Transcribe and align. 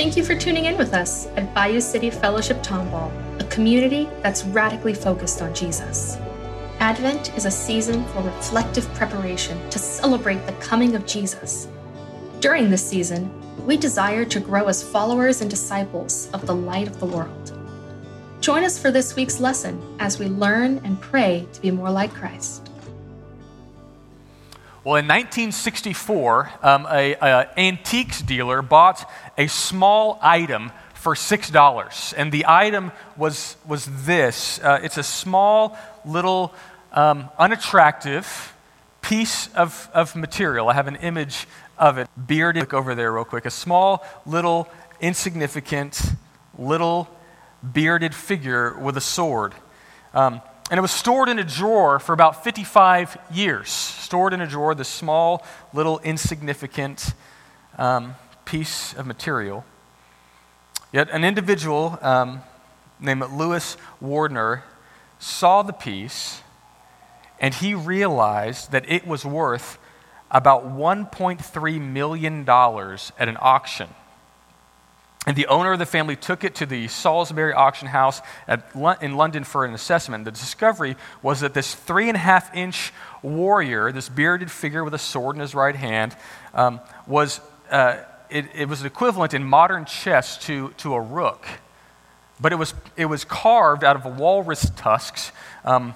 Thank 0.00 0.16
you 0.16 0.24
for 0.24 0.34
tuning 0.34 0.64
in 0.64 0.78
with 0.78 0.94
us 0.94 1.26
at 1.36 1.52
Bayou 1.52 1.78
City 1.78 2.08
Fellowship 2.08 2.62
Tomball, 2.62 3.12
a 3.38 3.44
community 3.50 4.08
that's 4.22 4.44
radically 4.44 4.94
focused 4.94 5.42
on 5.42 5.54
Jesus. 5.54 6.16
Advent 6.78 7.36
is 7.36 7.44
a 7.44 7.50
season 7.50 8.02
for 8.06 8.22
reflective 8.22 8.88
preparation 8.94 9.58
to 9.68 9.78
celebrate 9.78 10.46
the 10.46 10.54
coming 10.54 10.94
of 10.94 11.04
Jesus. 11.04 11.68
During 12.40 12.70
this 12.70 12.82
season, 12.82 13.30
we 13.66 13.76
desire 13.76 14.24
to 14.24 14.40
grow 14.40 14.68
as 14.68 14.82
followers 14.82 15.42
and 15.42 15.50
disciples 15.50 16.30
of 16.32 16.46
the 16.46 16.54
light 16.54 16.88
of 16.88 16.98
the 16.98 17.04
world. 17.04 17.52
Join 18.40 18.64
us 18.64 18.78
for 18.78 18.90
this 18.90 19.14
week's 19.16 19.38
lesson 19.38 19.82
as 19.98 20.18
we 20.18 20.28
learn 20.28 20.80
and 20.82 20.98
pray 20.98 21.46
to 21.52 21.60
be 21.60 21.70
more 21.70 21.90
like 21.90 22.14
Christ. 22.14 22.69
Well, 24.82 24.96
in 24.96 25.06
1964, 25.06 26.52
um, 26.62 26.86
a, 26.90 27.14
antiques 27.58 28.22
dealer 28.22 28.62
bought 28.62 29.06
a 29.36 29.46
small 29.46 30.18
item 30.22 30.72
for 30.94 31.14
six 31.14 31.50
dollars, 31.50 32.14
and 32.16 32.32
the 32.32 32.46
item 32.48 32.90
was 33.14 33.58
was 33.68 33.84
this. 34.06 34.58
Uh, 34.58 34.80
it's 34.82 34.96
a 34.96 35.02
small, 35.02 35.76
little, 36.06 36.54
um, 36.92 37.28
unattractive 37.38 38.54
piece 39.02 39.48
of, 39.54 39.90
of 39.92 40.16
material. 40.16 40.70
I 40.70 40.72
have 40.72 40.88
an 40.88 40.96
image 40.96 41.46
of 41.76 41.98
it. 41.98 42.08
Bearded. 42.26 42.62
Look 42.62 42.72
over 42.72 42.94
there, 42.94 43.12
real 43.12 43.26
quick. 43.26 43.44
A 43.44 43.50
small, 43.50 44.02
little, 44.24 44.66
insignificant, 44.98 46.00
little 46.58 47.06
bearded 47.62 48.14
figure 48.14 48.78
with 48.78 48.96
a 48.96 49.02
sword. 49.02 49.52
Um, 50.14 50.40
and 50.70 50.78
it 50.78 50.80
was 50.80 50.92
stored 50.92 51.28
in 51.28 51.40
a 51.40 51.44
drawer 51.44 51.98
for 51.98 52.12
about 52.12 52.44
55 52.44 53.18
years. 53.32 53.68
Stored 53.68 54.32
in 54.32 54.40
a 54.40 54.46
drawer, 54.46 54.74
this 54.74 54.88
small, 54.88 55.44
little, 55.74 55.98
insignificant 55.98 57.12
um, 57.76 58.14
piece 58.44 58.94
of 58.94 59.04
material. 59.04 59.64
Yet 60.92 61.10
an 61.10 61.24
individual 61.24 61.98
um, 62.00 62.42
named 63.00 63.22
Lewis 63.32 63.76
Wardner 64.00 64.64
saw 65.18 65.62
the 65.62 65.72
piece 65.72 66.42
and 67.40 67.54
he 67.54 67.74
realized 67.74 68.70
that 68.70 68.88
it 68.88 69.06
was 69.06 69.24
worth 69.24 69.78
about 70.30 70.64
$1.3 70.64 71.80
million 71.80 72.48
at 72.48 73.28
an 73.28 73.36
auction. 73.40 73.88
And 75.26 75.36
the 75.36 75.46
owner 75.48 75.72
of 75.72 75.78
the 75.78 75.86
family 75.86 76.16
took 76.16 76.44
it 76.44 76.54
to 76.56 76.66
the 76.66 76.88
Sotheby's 76.88 77.52
auction 77.54 77.88
house 77.88 78.22
at, 78.48 78.64
in 79.02 79.16
London 79.16 79.44
for 79.44 79.66
an 79.66 79.74
assessment. 79.74 80.24
The 80.24 80.30
discovery 80.30 80.96
was 81.22 81.40
that 81.40 81.52
this 81.52 81.74
three 81.74 82.08
and 82.08 82.16
a 82.16 82.20
half 82.20 82.54
inch 82.54 82.92
warrior, 83.22 83.92
this 83.92 84.08
bearded 84.08 84.50
figure 84.50 84.82
with 84.82 84.94
a 84.94 84.98
sword 84.98 85.36
in 85.36 85.40
his 85.40 85.54
right 85.54 85.76
hand, 85.76 86.16
um, 86.54 86.80
was, 87.06 87.40
uh, 87.70 87.98
it, 88.30 88.46
it, 88.54 88.68
was 88.68 88.82
equivalent 88.82 89.34
in 89.34 89.44
modern 89.44 89.84
chess 89.84 90.38
to, 90.46 90.70
to 90.78 90.94
a 90.94 91.00
rook. 91.00 91.46
But 92.40 92.52
it 92.52 92.56
was, 92.56 92.72
it 92.96 93.04
was 93.04 93.24
carved 93.24 93.84
out 93.84 93.96
of 93.96 94.18
walrus 94.18 94.70
tusks 94.74 95.32
um, 95.66 95.94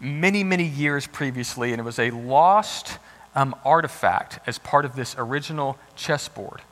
many, 0.00 0.42
many 0.42 0.64
years 0.64 1.06
previously, 1.06 1.72
and 1.72 1.80
it 1.80 1.84
was 1.84 2.00
a 2.00 2.10
lost 2.10 2.98
um, 3.36 3.54
artifact 3.64 4.40
as 4.48 4.58
part 4.58 4.84
of 4.84 4.96
this 4.96 5.14
original 5.16 5.78
chessboard. 5.94 6.62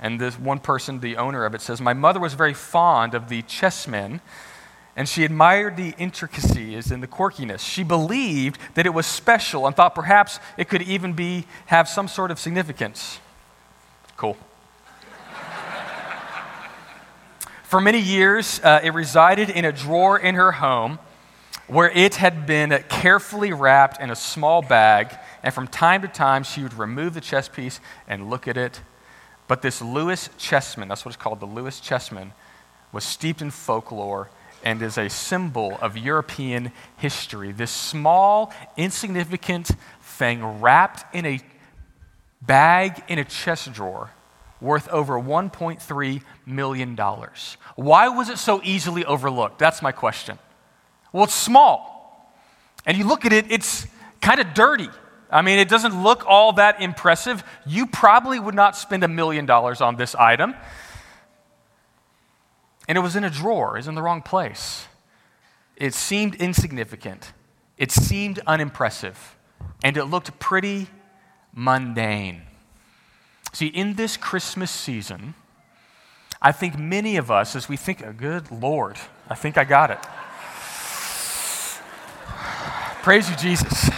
And 0.00 0.20
this 0.20 0.38
one 0.38 0.58
person, 0.58 1.00
the 1.00 1.16
owner 1.16 1.44
of 1.44 1.54
it, 1.54 1.60
says, 1.60 1.80
My 1.80 1.94
mother 1.94 2.20
was 2.20 2.34
very 2.34 2.54
fond 2.54 3.14
of 3.14 3.28
the 3.28 3.42
chessmen, 3.42 4.20
and 4.96 5.08
she 5.08 5.24
admired 5.24 5.76
the 5.76 5.94
intricacies 5.98 6.90
and 6.90 7.02
the 7.02 7.06
quirkiness. 7.06 7.60
She 7.60 7.82
believed 7.82 8.58
that 8.74 8.86
it 8.86 8.94
was 8.94 9.06
special 9.06 9.66
and 9.66 9.74
thought 9.74 9.94
perhaps 9.94 10.40
it 10.56 10.68
could 10.68 10.82
even 10.82 11.14
be, 11.14 11.46
have 11.66 11.88
some 11.88 12.08
sort 12.08 12.30
of 12.30 12.38
significance. 12.38 13.18
Cool. 14.16 14.36
For 17.64 17.80
many 17.80 18.00
years, 18.00 18.60
uh, 18.62 18.80
it 18.82 18.94
resided 18.94 19.50
in 19.50 19.64
a 19.64 19.72
drawer 19.72 20.18
in 20.18 20.34
her 20.34 20.52
home 20.52 20.98
where 21.66 21.90
it 21.90 22.16
had 22.16 22.46
been 22.46 22.84
carefully 22.88 23.52
wrapped 23.52 24.00
in 24.00 24.10
a 24.10 24.16
small 24.16 24.60
bag, 24.60 25.16
and 25.42 25.54
from 25.54 25.66
time 25.66 26.02
to 26.02 26.08
time 26.08 26.42
she 26.42 26.62
would 26.62 26.74
remove 26.74 27.14
the 27.14 27.22
chess 27.22 27.48
piece 27.48 27.80
and 28.06 28.28
look 28.28 28.46
at 28.46 28.56
it 28.56 28.82
but 29.46 29.62
this 29.62 29.82
Lewis 29.82 30.30
chessman, 30.38 30.88
that's 30.88 31.04
what 31.04 31.14
it's 31.14 31.22
called, 31.22 31.40
the 31.40 31.46
Lewis 31.46 31.80
chessman, 31.80 32.32
was 32.92 33.04
steeped 33.04 33.42
in 33.42 33.50
folklore 33.50 34.30
and 34.62 34.80
is 34.80 34.96
a 34.96 35.10
symbol 35.10 35.76
of 35.82 35.96
European 35.98 36.72
history. 36.96 37.52
This 37.52 37.70
small, 37.70 38.52
insignificant 38.76 39.70
thing 40.00 40.60
wrapped 40.60 41.14
in 41.14 41.26
a 41.26 41.40
bag 42.40 43.02
in 43.08 43.18
a 43.18 43.24
chest 43.24 43.72
drawer 43.72 44.10
worth 44.60 44.88
over 44.88 45.14
$1.3 45.14 46.22
million. 46.46 46.96
Why 47.76 48.08
was 48.08 48.30
it 48.30 48.38
so 48.38 48.62
easily 48.64 49.04
overlooked? 49.04 49.58
That's 49.58 49.82
my 49.82 49.92
question. 49.92 50.38
Well, 51.12 51.24
it's 51.24 51.34
small. 51.34 52.32
And 52.86 52.96
you 52.96 53.06
look 53.06 53.26
at 53.26 53.32
it, 53.32 53.50
it's 53.50 53.86
kind 54.20 54.40
of 54.40 54.54
dirty. 54.54 54.88
I 55.34 55.42
mean, 55.42 55.58
it 55.58 55.68
doesn't 55.68 56.00
look 56.00 56.24
all 56.28 56.52
that 56.52 56.80
impressive. 56.80 57.42
You 57.66 57.88
probably 57.88 58.38
would 58.38 58.54
not 58.54 58.76
spend 58.76 59.02
a 59.02 59.08
million 59.08 59.46
dollars 59.46 59.80
on 59.80 59.96
this 59.96 60.14
item. 60.14 60.54
And 62.86 62.96
it 62.96 63.00
was 63.00 63.16
in 63.16 63.24
a 63.24 63.30
drawer, 63.30 63.76
it's 63.76 63.88
in 63.88 63.96
the 63.96 64.02
wrong 64.02 64.22
place. 64.22 64.86
It 65.76 65.92
seemed 65.92 66.36
insignificant, 66.36 67.32
it 67.76 67.90
seemed 67.90 68.38
unimpressive, 68.46 69.34
and 69.82 69.96
it 69.96 70.04
looked 70.04 70.38
pretty 70.38 70.86
mundane. 71.52 72.42
See, 73.52 73.66
in 73.66 73.94
this 73.94 74.16
Christmas 74.16 74.70
season, 74.70 75.34
I 76.40 76.52
think 76.52 76.78
many 76.78 77.16
of 77.16 77.32
us, 77.32 77.56
as 77.56 77.68
we 77.68 77.76
think, 77.76 78.04
good 78.18 78.52
Lord, 78.52 78.98
I 79.28 79.34
think 79.34 79.58
I 79.58 79.64
got 79.64 79.90
it. 79.90 79.98
Praise 83.02 83.28
you, 83.28 83.36
Jesus. 83.36 83.90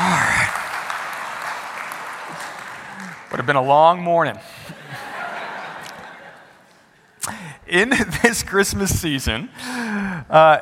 All 0.00 0.06
right. 0.06 0.54
Would 3.32 3.38
have 3.38 3.46
been 3.46 3.56
a 3.56 3.62
long 3.62 4.00
morning. 4.00 4.38
In 7.66 7.88
this 8.22 8.44
Christmas 8.44 8.96
season, 8.96 9.48
uh, 9.58 10.60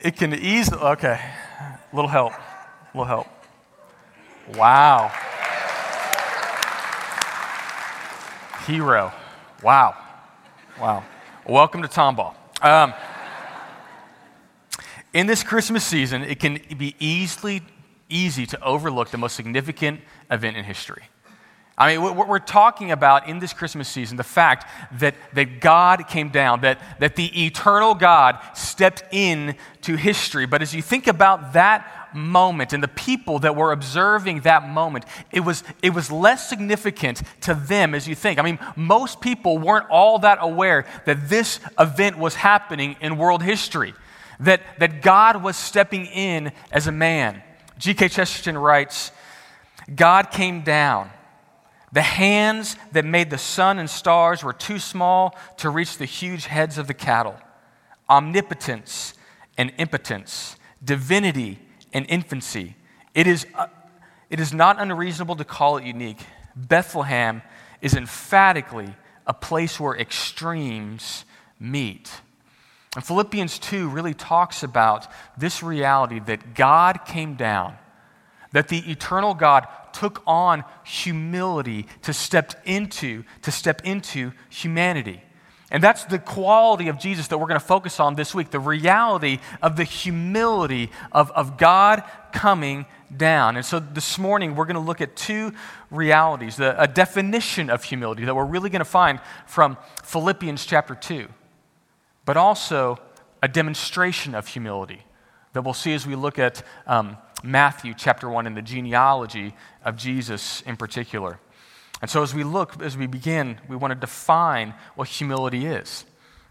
it 0.00 0.14
can 0.14 0.32
easily, 0.32 0.78
okay, 0.80 1.20
a 1.58 1.96
little 1.96 2.08
help, 2.08 2.34
a 2.34 2.96
little 2.96 3.04
help. 3.04 3.26
Wow. 4.54 5.10
Hero. 8.68 9.12
Wow. 9.60 9.96
Wow. 10.80 11.02
Welcome 11.48 11.82
to 11.82 11.88
Tomball. 11.88 12.36
Um, 12.62 12.94
in 15.12 15.26
this 15.26 15.42
Christmas 15.42 15.84
season, 15.84 16.22
it 16.22 16.38
can 16.38 16.60
be 16.78 16.94
easily 17.00 17.62
easy 18.14 18.46
to 18.46 18.62
overlook 18.62 19.10
the 19.10 19.18
most 19.18 19.36
significant 19.36 20.00
event 20.30 20.56
in 20.56 20.64
history. 20.64 21.02
I 21.76 21.96
mean, 21.96 22.02
what 22.02 22.28
we're 22.28 22.38
talking 22.38 22.92
about 22.92 23.28
in 23.28 23.38
this 23.38 23.54
Christmas 23.54 23.88
season, 23.88 24.18
the 24.18 24.22
fact 24.22 24.70
that, 25.00 25.14
that 25.32 25.60
God 25.60 26.06
came 26.06 26.28
down, 26.28 26.60
that, 26.60 26.78
that 27.00 27.16
the 27.16 27.46
eternal 27.46 27.94
God 27.94 28.38
stepped 28.52 29.02
in 29.10 29.56
to 29.80 29.96
history. 29.96 30.44
But 30.44 30.60
as 30.60 30.74
you 30.74 30.82
think 30.82 31.06
about 31.06 31.54
that 31.54 32.10
moment 32.14 32.74
and 32.74 32.82
the 32.82 32.88
people 32.88 33.38
that 33.38 33.56
were 33.56 33.72
observing 33.72 34.42
that 34.42 34.68
moment, 34.68 35.06
it 35.30 35.40
was, 35.40 35.64
it 35.82 35.94
was 35.94 36.12
less 36.12 36.46
significant 36.46 37.22
to 37.40 37.54
them 37.54 37.94
as 37.94 38.06
you 38.06 38.14
think. 38.14 38.38
I 38.38 38.42
mean, 38.42 38.58
most 38.76 39.22
people 39.22 39.56
weren't 39.56 39.88
all 39.88 40.18
that 40.20 40.38
aware 40.42 40.84
that 41.06 41.30
this 41.30 41.58
event 41.78 42.18
was 42.18 42.34
happening 42.34 42.96
in 43.00 43.16
world 43.16 43.42
history, 43.42 43.94
that, 44.40 44.60
that 44.78 45.00
God 45.00 45.42
was 45.42 45.56
stepping 45.56 46.04
in 46.04 46.52
as 46.70 46.86
a 46.86 46.92
man. 46.92 47.42
G.K. 47.78 48.08
Chesterton 48.08 48.58
writes 48.58 49.10
God 49.94 50.30
came 50.30 50.62
down. 50.62 51.10
The 51.92 52.02
hands 52.02 52.76
that 52.92 53.04
made 53.04 53.28
the 53.28 53.38
sun 53.38 53.78
and 53.78 53.88
stars 53.88 54.42
were 54.42 54.54
too 54.54 54.78
small 54.78 55.36
to 55.58 55.68
reach 55.68 55.98
the 55.98 56.06
huge 56.06 56.46
heads 56.46 56.78
of 56.78 56.86
the 56.86 56.94
cattle. 56.94 57.36
Omnipotence 58.08 59.14
and 59.58 59.72
impotence, 59.76 60.56
divinity 60.82 61.58
and 61.92 62.06
infancy. 62.08 62.76
It 63.14 63.26
is, 63.26 63.46
uh, 63.54 63.66
it 64.30 64.40
is 64.40 64.54
not 64.54 64.80
unreasonable 64.80 65.36
to 65.36 65.44
call 65.44 65.76
it 65.76 65.84
unique. 65.84 66.24
Bethlehem 66.56 67.42
is 67.82 67.94
emphatically 67.94 68.94
a 69.26 69.34
place 69.34 69.78
where 69.78 69.94
extremes 69.94 71.26
meet. 71.60 72.21
And 72.94 73.04
Philippians 73.04 73.58
2 73.58 73.88
really 73.88 74.14
talks 74.14 74.62
about 74.62 75.06
this 75.36 75.62
reality 75.62 76.20
that 76.20 76.54
God 76.54 77.06
came 77.06 77.34
down, 77.34 77.76
that 78.52 78.68
the 78.68 78.90
eternal 78.90 79.34
God 79.34 79.66
took 79.92 80.22
on 80.26 80.64
humility 80.84 81.86
to 82.02 82.12
step 82.12 82.54
into, 82.64 83.24
to 83.42 83.50
step 83.50 83.82
into 83.84 84.32
humanity. 84.50 85.22
And 85.72 85.82
that's 85.82 86.04
the 86.04 86.18
quality 86.18 86.88
of 86.88 86.98
Jesus 86.98 87.28
that 87.28 87.38
we're 87.38 87.46
going 87.46 87.58
to 87.58 87.66
focus 87.66 87.98
on 87.98 88.14
this 88.14 88.34
week 88.34 88.50
the 88.50 88.60
reality 88.60 89.38
of 89.62 89.76
the 89.76 89.84
humility 89.84 90.90
of, 91.12 91.30
of 91.30 91.56
God 91.56 92.02
coming 92.30 92.84
down. 93.14 93.56
And 93.56 93.64
so 93.64 93.80
this 93.80 94.18
morning, 94.18 94.54
we're 94.54 94.66
going 94.66 94.74
to 94.74 94.80
look 94.80 95.00
at 95.00 95.16
two 95.16 95.52
realities 95.90 96.56
the, 96.56 96.80
a 96.80 96.86
definition 96.86 97.70
of 97.70 97.84
humility 97.84 98.26
that 98.26 98.34
we're 98.34 98.44
really 98.44 98.68
going 98.68 98.80
to 98.80 98.84
find 98.84 99.18
from 99.46 99.78
Philippians 100.04 100.66
chapter 100.66 100.94
2, 100.94 101.26
but 102.24 102.36
also 102.36 102.98
a 103.42 103.48
demonstration 103.48 104.34
of 104.34 104.48
humility 104.48 105.02
that 105.52 105.62
we'll 105.62 105.74
see 105.74 105.92
as 105.92 106.06
we 106.06 106.14
look 106.14 106.38
at 106.38 106.62
um, 106.86 107.16
Matthew 107.42 107.94
chapter 107.96 108.28
1 108.28 108.46
and 108.46 108.56
the 108.56 108.62
genealogy 108.62 109.54
of 109.84 109.96
Jesus 109.96 110.62
in 110.62 110.76
particular. 110.76 111.38
And 112.00 112.10
so, 112.10 112.22
as 112.22 112.34
we 112.34 112.42
look, 112.42 112.82
as 112.82 112.96
we 112.96 113.06
begin, 113.06 113.58
we 113.68 113.76
want 113.76 113.92
to 113.92 113.98
define 113.98 114.74
what 114.96 115.08
humility 115.08 115.66
is. 115.66 116.04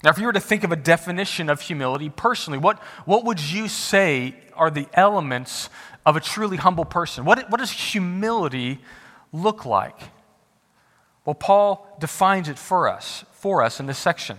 Now, 0.03 0.09
if 0.09 0.17
you 0.17 0.25
were 0.25 0.33
to 0.33 0.39
think 0.39 0.63
of 0.63 0.71
a 0.71 0.75
definition 0.75 1.49
of 1.49 1.61
humility 1.61 2.09
personally, 2.09 2.57
what, 2.57 2.79
what 3.05 3.25
would 3.25 3.39
you 3.39 3.67
say 3.67 4.35
are 4.55 4.71
the 4.71 4.87
elements 4.93 5.69
of 6.05 6.15
a 6.15 6.19
truly 6.19 6.57
humble 6.57 6.85
person? 6.85 7.25
What, 7.25 7.51
what 7.51 7.59
does 7.59 7.71
humility 7.71 8.79
look 9.31 9.65
like? 9.65 9.97
Well, 11.25 11.35
Paul 11.35 11.95
defines 11.99 12.49
it 12.49 12.57
for 12.57 12.89
us, 12.89 13.25
for 13.33 13.61
us 13.61 13.79
in 13.79 13.85
this 13.85 13.99
section. 13.99 14.37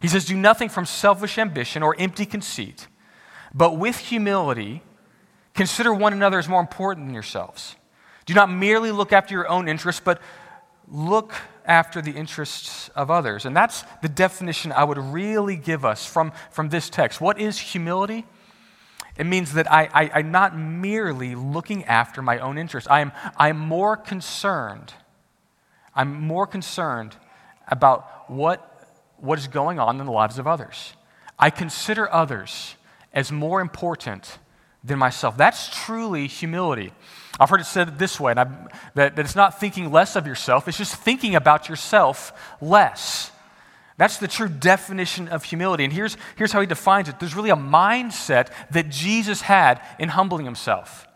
He 0.00 0.08
says, 0.08 0.24
Do 0.24 0.36
nothing 0.36 0.68
from 0.68 0.86
selfish 0.86 1.38
ambition 1.38 1.82
or 1.82 1.96
empty 1.98 2.26
conceit, 2.26 2.86
but 3.54 3.78
with 3.78 3.98
humility, 3.98 4.82
consider 5.54 5.92
one 5.92 6.12
another 6.12 6.38
as 6.38 6.48
more 6.48 6.60
important 6.60 7.06
than 7.06 7.14
yourselves. 7.14 7.76
Do 8.26 8.34
not 8.34 8.50
merely 8.50 8.92
look 8.92 9.12
after 9.12 9.34
your 9.34 9.48
own 9.48 9.68
interests, 9.68 10.02
but 10.04 10.20
look 10.86 11.34
after 11.64 12.00
the 12.00 12.12
interests 12.12 12.88
of 12.90 13.10
others. 13.10 13.44
And 13.44 13.56
that's 13.56 13.84
the 14.02 14.08
definition 14.08 14.72
I 14.72 14.84
would 14.84 14.98
really 14.98 15.56
give 15.56 15.84
us 15.84 16.06
from, 16.06 16.32
from 16.50 16.70
this 16.70 16.88
text. 16.90 17.20
What 17.20 17.40
is 17.40 17.58
humility? 17.58 18.24
It 19.18 19.24
means 19.24 19.52
that 19.54 19.70
I, 19.70 19.88
I, 19.92 20.20
am 20.20 20.30
not 20.30 20.56
merely 20.56 21.34
looking 21.34 21.84
after 21.84 22.22
my 22.22 22.38
own 22.38 22.56
interests. 22.56 22.88
I 22.88 23.00
am, 23.00 23.12
I 23.36 23.48
am 23.48 23.58
more 23.58 23.96
concerned. 23.96 24.94
I'm 25.94 26.20
more 26.20 26.46
concerned 26.46 27.16
about 27.66 28.30
what, 28.30 28.77
what 29.20 29.38
is 29.38 29.48
going 29.48 29.78
on 29.78 30.00
in 30.00 30.06
the 30.06 30.12
lives 30.12 30.38
of 30.38 30.46
others. 30.46 30.92
I 31.38 31.50
consider 31.50 32.12
others 32.12 32.74
as 33.12 33.30
more 33.30 33.60
important 33.60 34.38
than 34.84 34.98
myself. 34.98 35.36
That's 35.36 35.68
truly 35.84 36.26
humility. 36.26 36.92
I've 37.40 37.50
heard 37.50 37.60
it 37.60 37.66
said 37.66 37.98
this 37.98 38.18
way, 38.18 38.32
and 38.32 38.38
that, 38.94 39.16
that 39.16 39.18
it's 39.18 39.36
not 39.36 39.60
thinking 39.60 39.92
less 39.92 40.16
of 40.16 40.26
yourself, 40.26 40.66
it's 40.66 40.78
just 40.78 40.96
thinking 40.96 41.34
about 41.34 41.68
yourself 41.68 42.32
less. 42.60 43.30
That's 43.96 44.18
the 44.18 44.28
true 44.28 44.48
definition 44.48 45.28
of 45.28 45.44
humility. 45.44 45.84
And 45.84 45.92
here's, 45.92 46.16
here's 46.36 46.52
how 46.52 46.60
he 46.60 46.66
defines 46.66 47.08
it 47.08 47.18
there's 47.20 47.34
really 47.34 47.50
a 47.50 47.56
mindset 47.56 48.50
that 48.70 48.88
Jesus 48.88 49.42
had 49.42 49.82
in 49.98 50.08
humbling 50.08 50.44
himself. 50.44 51.06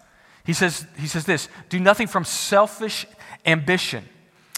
He 0.44 0.52
says, 0.52 0.86
he 0.98 1.06
says 1.06 1.24
this 1.24 1.48
do 1.68 1.78
nothing 1.78 2.08
from 2.08 2.24
selfish 2.24 3.06
ambition. 3.46 4.04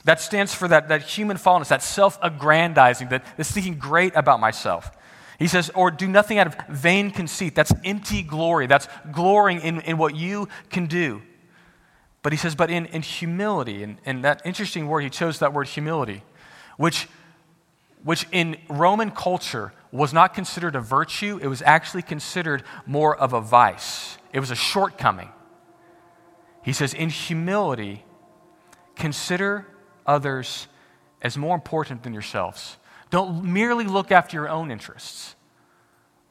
That 0.05 0.21
stands 0.21 0.55
for 0.55 0.69
that, 0.69 0.89
that 0.89 1.03
human 1.03 1.39
fallenness, 1.39 1.69
that 1.69 1.83
self 1.83 2.19
aggrandizing, 2.23 3.09
that, 3.09 3.25
that's 3.37 3.51
thinking 3.51 3.79
great 3.79 4.15
about 4.15 4.39
myself. 4.39 4.91
He 5.39 5.49
says, 5.49 5.71
or 5.75 5.91
do 5.91 6.07
nothing 6.07 6.39
out 6.39 6.47
of 6.47 6.57
vain 6.69 7.11
conceit. 7.11 7.55
That's 7.55 7.73
empty 7.85 8.23
glory. 8.23 8.67
That's 8.67 8.87
glorying 9.11 9.61
in, 9.61 9.81
in 9.81 9.99
what 9.99 10.15
you 10.15 10.49
can 10.71 10.87
do. 10.87 11.23
But 12.23 12.33
he 12.33 12.39
says, 12.39 12.55
but 12.55 12.71
in, 12.71 12.87
in 12.87 13.03
humility, 13.03 13.83
and, 13.83 13.99
and 14.07 14.25
that 14.25 14.43
interesting 14.45 14.89
word, 14.89 15.01
he 15.01 15.11
chose 15.11 15.41
that 15.41 15.53
word 15.53 15.67
humility, 15.67 16.23
which, 16.77 17.09
which 18.03 18.27
in 18.31 18.57
Roman 18.69 19.11
culture 19.11 19.73
was 19.91 20.13
not 20.13 20.35
considered 20.35 20.77
a 20.77 20.81
virtue, 20.81 21.39
it 21.43 21.49
was 21.49 21.63
actually 21.63 22.03
considered 22.03 22.63
more 22.87 23.17
of 23.17 23.33
a 23.33 23.41
vice. 23.41 24.19
It 24.33 24.41
was 24.41 24.51
a 24.51 24.57
shortcoming. 24.57 25.31
He 26.63 26.73
says, 26.73 26.95
in 26.95 27.11
humility, 27.11 28.05
consider 28.97 29.67
others 30.07 30.69
as 31.23 31.37
more 31.37 31.55
important 31.55 32.03
than 32.03 32.13
yourselves. 32.13 32.77
Don't 33.11 33.45
merely 33.45 33.85
look 33.85 34.11
after 34.11 34.37
your 34.37 34.49
own 34.49 34.71
interests, 34.71 35.37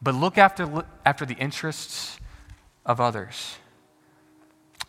but 0.01 0.13
look 0.13 0.37
after, 0.37 0.85
after 1.05 1.25
the 1.25 1.35
interests 1.35 2.19
of 2.85 2.99
others. 2.99 3.57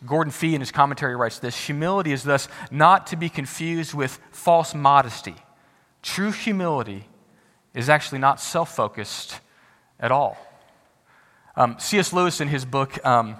Gordon 0.05 0.31
Fee, 0.31 0.53
in 0.53 0.61
his 0.61 0.71
commentary, 0.71 1.15
writes 1.15 1.39
this 1.39 1.67
Humility 1.67 2.11
is 2.11 2.23
thus 2.23 2.47
not 2.69 3.07
to 3.07 3.15
be 3.15 3.29
confused 3.29 3.93
with 3.93 4.19
false 4.31 4.75
modesty. 4.75 5.35
True 6.01 6.31
humility 6.31 7.07
is 7.73 7.89
actually 7.89 8.19
not 8.19 8.39
self 8.39 8.75
focused 8.75 9.39
at 9.99 10.11
all. 10.11 10.37
Um, 11.55 11.77
C.S. 11.79 12.11
Lewis, 12.11 12.41
in 12.41 12.47
his 12.47 12.65
book, 12.65 13.03
um, 13.05 13.37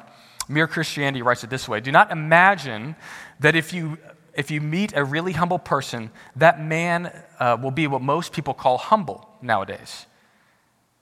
Mere 0.47 0.68
Christianity, 0.68 1.21
writes 1.21 1.44
it 1.44 1.50
this 1.50 1.68
way 1.68 1.81
Do 1.81 1.92
not 1.92 2.12
imagine 2.12 2.95
that 3.39 3.56
if 3.56 3.74
you, 3.74 3.97
if 4.36 4.52
you 4.52 4.62
meet 4.62 4.96
a 4.96 5.04
really 5.04 5.32
humble 5.32 5.60
person, 5.60 6.12
that 6.36 6.62
man 6.62 7.12
uh, 7.40 7.58
will 7.62 7.72
be 7.72 7.88
what 7.88 8.02
most 8.02 8.34
people 8.34 8.54
call 8.54 8.78
humble 8.78 9.30
nowadays. 9.42 10.06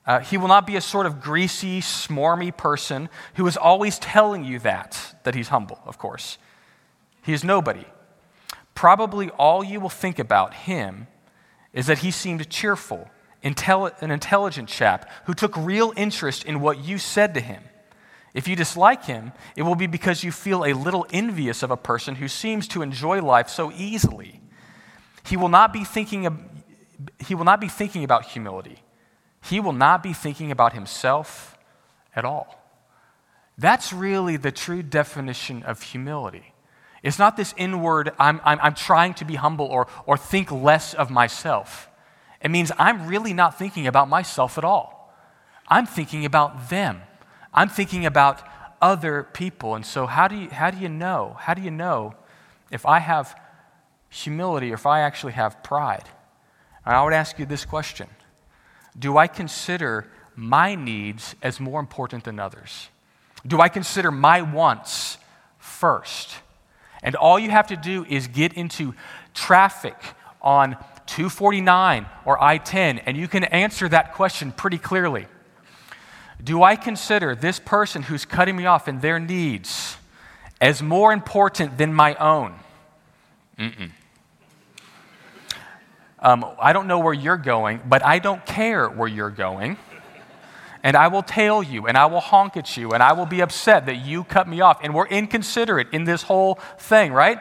Uh, 0.05 0.19
he 0.19 0.37
will 0.37 0.47
not 0.47 0.67
be 0.67 0.75
a 0.75 0.81
sort 0.81 1.05
of 1.05 1.21
greasy, 1.21 1.79
smarmy 1.79 2.55
person 2.55 3.09
who 3.35 3.47
is 3.47 3.55
always 3.55 3.97
telling 3.99 4.43
you 4.43 4.59
that, 4.59 5.15
that 5.23 5.33
he's 5.33 5.47
humble, 5.47 5.79
of 5.85 5.97
course. 5.97 6.37
He 7.23 7.33
is 7.33 7.43
nobody. 7.43 7.85
Probably 8.75 9.29
all 9.31 9.63
you 9.63 9.79
will 9.79 9.89
think 9.89 10.19
about 10.19 10.53
him 10.53 11.07
is 11.71 11.87
that 11.87 11.99
he 11.99 12.11
seemed 12.11 12.49
cheerful, 12.49 13.09
intelli- 13.43 13.99
an 14.01 14.11
intelligent 14.11 14.67
chap 14.67 15.09
who 15.25 15.33
took 15.33 15.55
real 15.55 15.93
interest 15.95 16.43
in 16.43 16.59
what 16.59 16.83
you 16.83 16.97
said 16.97 17.33
to 17.33 17.39
him. 17.39 17.63
If 18.33 18.47
you 18.47 18.55
dislike 18.55 19.05
him, 19.05 19.31
it 19.55 19.61
will 19.61 19.75
be 19.75 19.87
because 19.87 20.23
you 20.23 20.31
feel 20.31 20.65
a 20.65 20.73
little 20.73 21.05
envious 21.11 21.61
of 21.61 21.71
a 21.71 21.77
person 21.77 22.15
who 22.15 22.27
seems 22.27 22.67
to 22.69 22.81
enjoy 22.81 23.21
life 23.21 23.49
so 23.49 23.71
easily. 23.71 24.41
He 25.25 25.37
will 25.37 25.49
not 25.49 25.71
be 25.71 25.83
thinking, 25.83 26.25
of, 26.25 26.39
he 27.19 27.35
will 27.35 27.45
not 27.45 27.61
be 27.61 27.67
thinking 27.67 28.03
about 28.03 28.25
humility 28.25 28.83
he 29.43 29.59
will 29.59 29.73
not 29.73 30.01
be 30.01 30.13
thinking 30.13 30.51
about 30.51 30.73
himself 30.73 31.57
at 32.15 32.23
all. 32.23 32.59
That's 33.57 33.91
really 33.91 34.37
the 34.37 34.51
true 34.51 34.81
definition 34.81 35.63
of 35.63 35.81
humility. 35.81 36.53
It's 37.03 37.19
not 37.19 37.35
this 37.35 37.53
inward, 37.57 38.13
I'm, 38.17 38.39
I'm, 38.45 38.59
I'm, 38.61 38.73
trying 38.73 39.13
to 39.15 39.25
be 39.25 39.35
humble 39.35 39.65
or, 39.65 39.87
or 40.05 40.17
think 40.17 40.49
less 40.51 40.93
of 40.93 41.11
myself. 41.11 41.89
It 42.41 42.49
means 42.49 42.71
I'm 42.79 43.07
really 43.07 43.33
not 43.33 43.59
thinking 43.59 43.85
about 43.85 44.07
myself 44.07 44.57
at 44.57 44.63
all. 44.63 45.13
I'm 45.67 45.85
thinking 45.85 46.23
about 46.23 46.69
them. 46.69 47.01
I'm 47.53 47.69
thinking 47.69 48.05
about 48.05 48.41
other 48.81 49.23
people. 49.23 49.75
And 49.75 49.85
so, 49.85 50.05
how 50.05 50.27
do 50.27 50.35
you, 50.35 50.49
how 50.49 50.71
do 50.71 50.77
you 50.77 50.89
know? 50.89 51.37
How 51.39 51.53
do 51.53 51.61
you 51.61 51.71
know 51.71 52.15
if 52.71 52.85
I 52.85 52.99
have 52.99 53.39
humility 54.09 54.71
or 54.71 54.75
if 54.75 54.85
I 54.85 55.01
actually 55.01 55.33
have 55.33 55.63
pride? 55.63 56.09
And 56.85 56.95
I 56.95 57.03
would 57.03 57.13
ask 57.13 57.39
you 57.39 57.45
this 57.45 57.65
question 57.65 58.07
do 58.97 59.17
I 59.17 59.27
consider 59.27 60.07
my 60.35 60.75
needs 60.75 61.35
as 61.41 61.59
more 61.59 61.79
important 61.79 62.23
than 62.23 62.39
others? 62.39 62.89
Do 63.45 63.59
I 63.59 63.69
consider 63.69 64.11
my 64.11 64.41
wants 64.41 65.17
first? 65.57 66.35
And 67.01 67.15
all 67.15 67.37
you 67.37 67.49
have 67.49 67.67
to 67.67 67.75
do 67.75 68.05
is 68.05 68.27
get 68.27 68.53
into 68.53 68.93
traffic 69.33 69.95
on 70.41 70.77
249 71.05 72.05
or 72.25 72.41
I 72.41 72.57
10, 72.57 72.99
and 72.99 73.17
you 73.17 73.27
can 73.27 73.43
answer 73.43 73.89
that 73.89 74.13
question 74.13 74.51
pretty 74.51 74.77
clearly. 74.77 75.27
Do 76.43 76.63
I 76.63 76.75
consider 76.75 77.35
this 77.35 77.59
person 77.59 78.03
who's 78.03 78.25
cutting 78.25 78.55
me 78.55 78.65
off 78.65 78.87
and 78.87 79.01
their 79.01 79.19
needs 79.19 79.97
as 80.59 80.81
more 80.81 81.13
important 81.13 81.77
than 81.77 81.93
my 81.93 82.15
own? 82.15 82.55
Um, 86.19 86.45
I 86.59 86.73
don't 86.73 86.87
know 86.87 86.99
where 86.99 87.13
you're 87.13 87.37
going, 87.37 87.81
but 87.85 88.03
I 88.03 88.19
don't 88.19 88.45
care 88.45 88.87
where 88.89 89.07
you're 89.07 89.29
going. 89.29 89.77
And 90.81 90.97
I 90.97 91.07
will 91.07 91.23
tail 91.23 91.63
you, 91.63 91.87
and 91.87 91.97
I 91.97 92.07
will 92.07 92.19
honk 92.19 92.57
at 92.57 92.75
you, 92.75 92.91
and 92.91 93.01
I 93.01 93.13
will 93.13 93.25
be 93.25 93.41
upset 93.41 93.85
that 93.85 93.97
you 93.97 94.25
cut 94.25 94.47
me 94.49 94.59
off. 94.59 94.79
And 94.83 94.93
we're 94.93 95.07
inconsiderate 95.07 95.87
in 95.93 96.03
this 96.03 96.23
whole 96.23 96.55
thing, 96.77 97.13
right? 97.13 97.39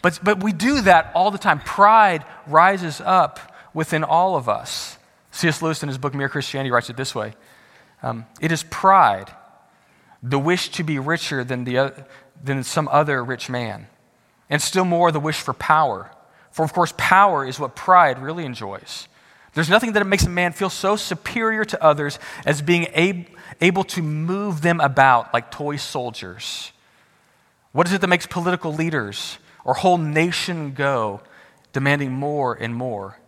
But, 0.00 0.20
but 0.22 0.42
we 0.42 0.52
do 0.52 0.80
that 0.82 1.10
all 1.14 1.32
the 1.32 1.38
time. 1.38 1.58
Pride 1.58 2.24
rises 2.46 3.00
up 3.04 3.56
within 3.74 4.04
all 4.04 4.36
of 4.36 4.48
us. 4.48 4.96
C.S. 5.32 5.60
Lewis, 5.60 5.82
in 5.82 5.88
his 5.88 5.98
book 5.98 6.14
Mere 6.14 6.28
Christianity, 6.28 6.70
writes 6.70 6.88
it 6.88 6.96
this 6.96 7.14
way 7.14 7.34
um, 8.02 8.26
It 8.40 8.52
is 8.52 8.62
pride, 8.64 9.32
the 10.22 10.38
wish 10.38 10.70
to 10.70 10.82
be 10.82 10.98
richer 10.98 11.44
than, 11.44 11.64
the, 11.64 12.06
than 12.42 12.62
some 12.64 12.88
other 12.88 13.24
rich 13.24 13.48
man, 13.48 13.86
and 14.50 14.60
still 14.62 14.84
more 14.84 15.12
the 15.12 15.20
wish 15.20 15.40
for 15.40 15.54
power 15.54 16.10
for, 16.58 16.64
of 16.64 16.72
course, 16.72 16.92
power 16.96 17.46
is 17.46 17.60
what 17.60 17.76
pride 17.76 18.18
really 18.18 18.44
enjoys. 18.44 19.06
There's 19.54 19.68
nothing 19.68 19.92
that 19.92 20.04
makes 20.04 20.24
a 20.24 20.28
man 20.28 20.52
feel 20.52 20.70
so 20.70 20.96
superior 20.96 21.64
to 21.66 21.80
others 21.80 22.18
as 22.44 22.62
being 22.62 22.88
able 23.60 23.84
to 23.84 24.02
move 24.02 24.60
them 24.60 24.80
about 24.80 25.32
like 25.32 25.52
toy 25.52 25.76
soldiers. 25.76 26.72
What 27.70 27.86
is 27.86 27.92
it 27.92 28.00
that 28.00 28.08
makes 28.08 28.26
political 28.26 28.74
leaders 28.74 29.38
or 29.64 29.74
whole 29.74 29.98
nation 29.98 30.72
go, 30.72 31.20
demanding 31.72 32.10
more 32.10 32.54
and 32.54 32.74
more? 32.74 33.20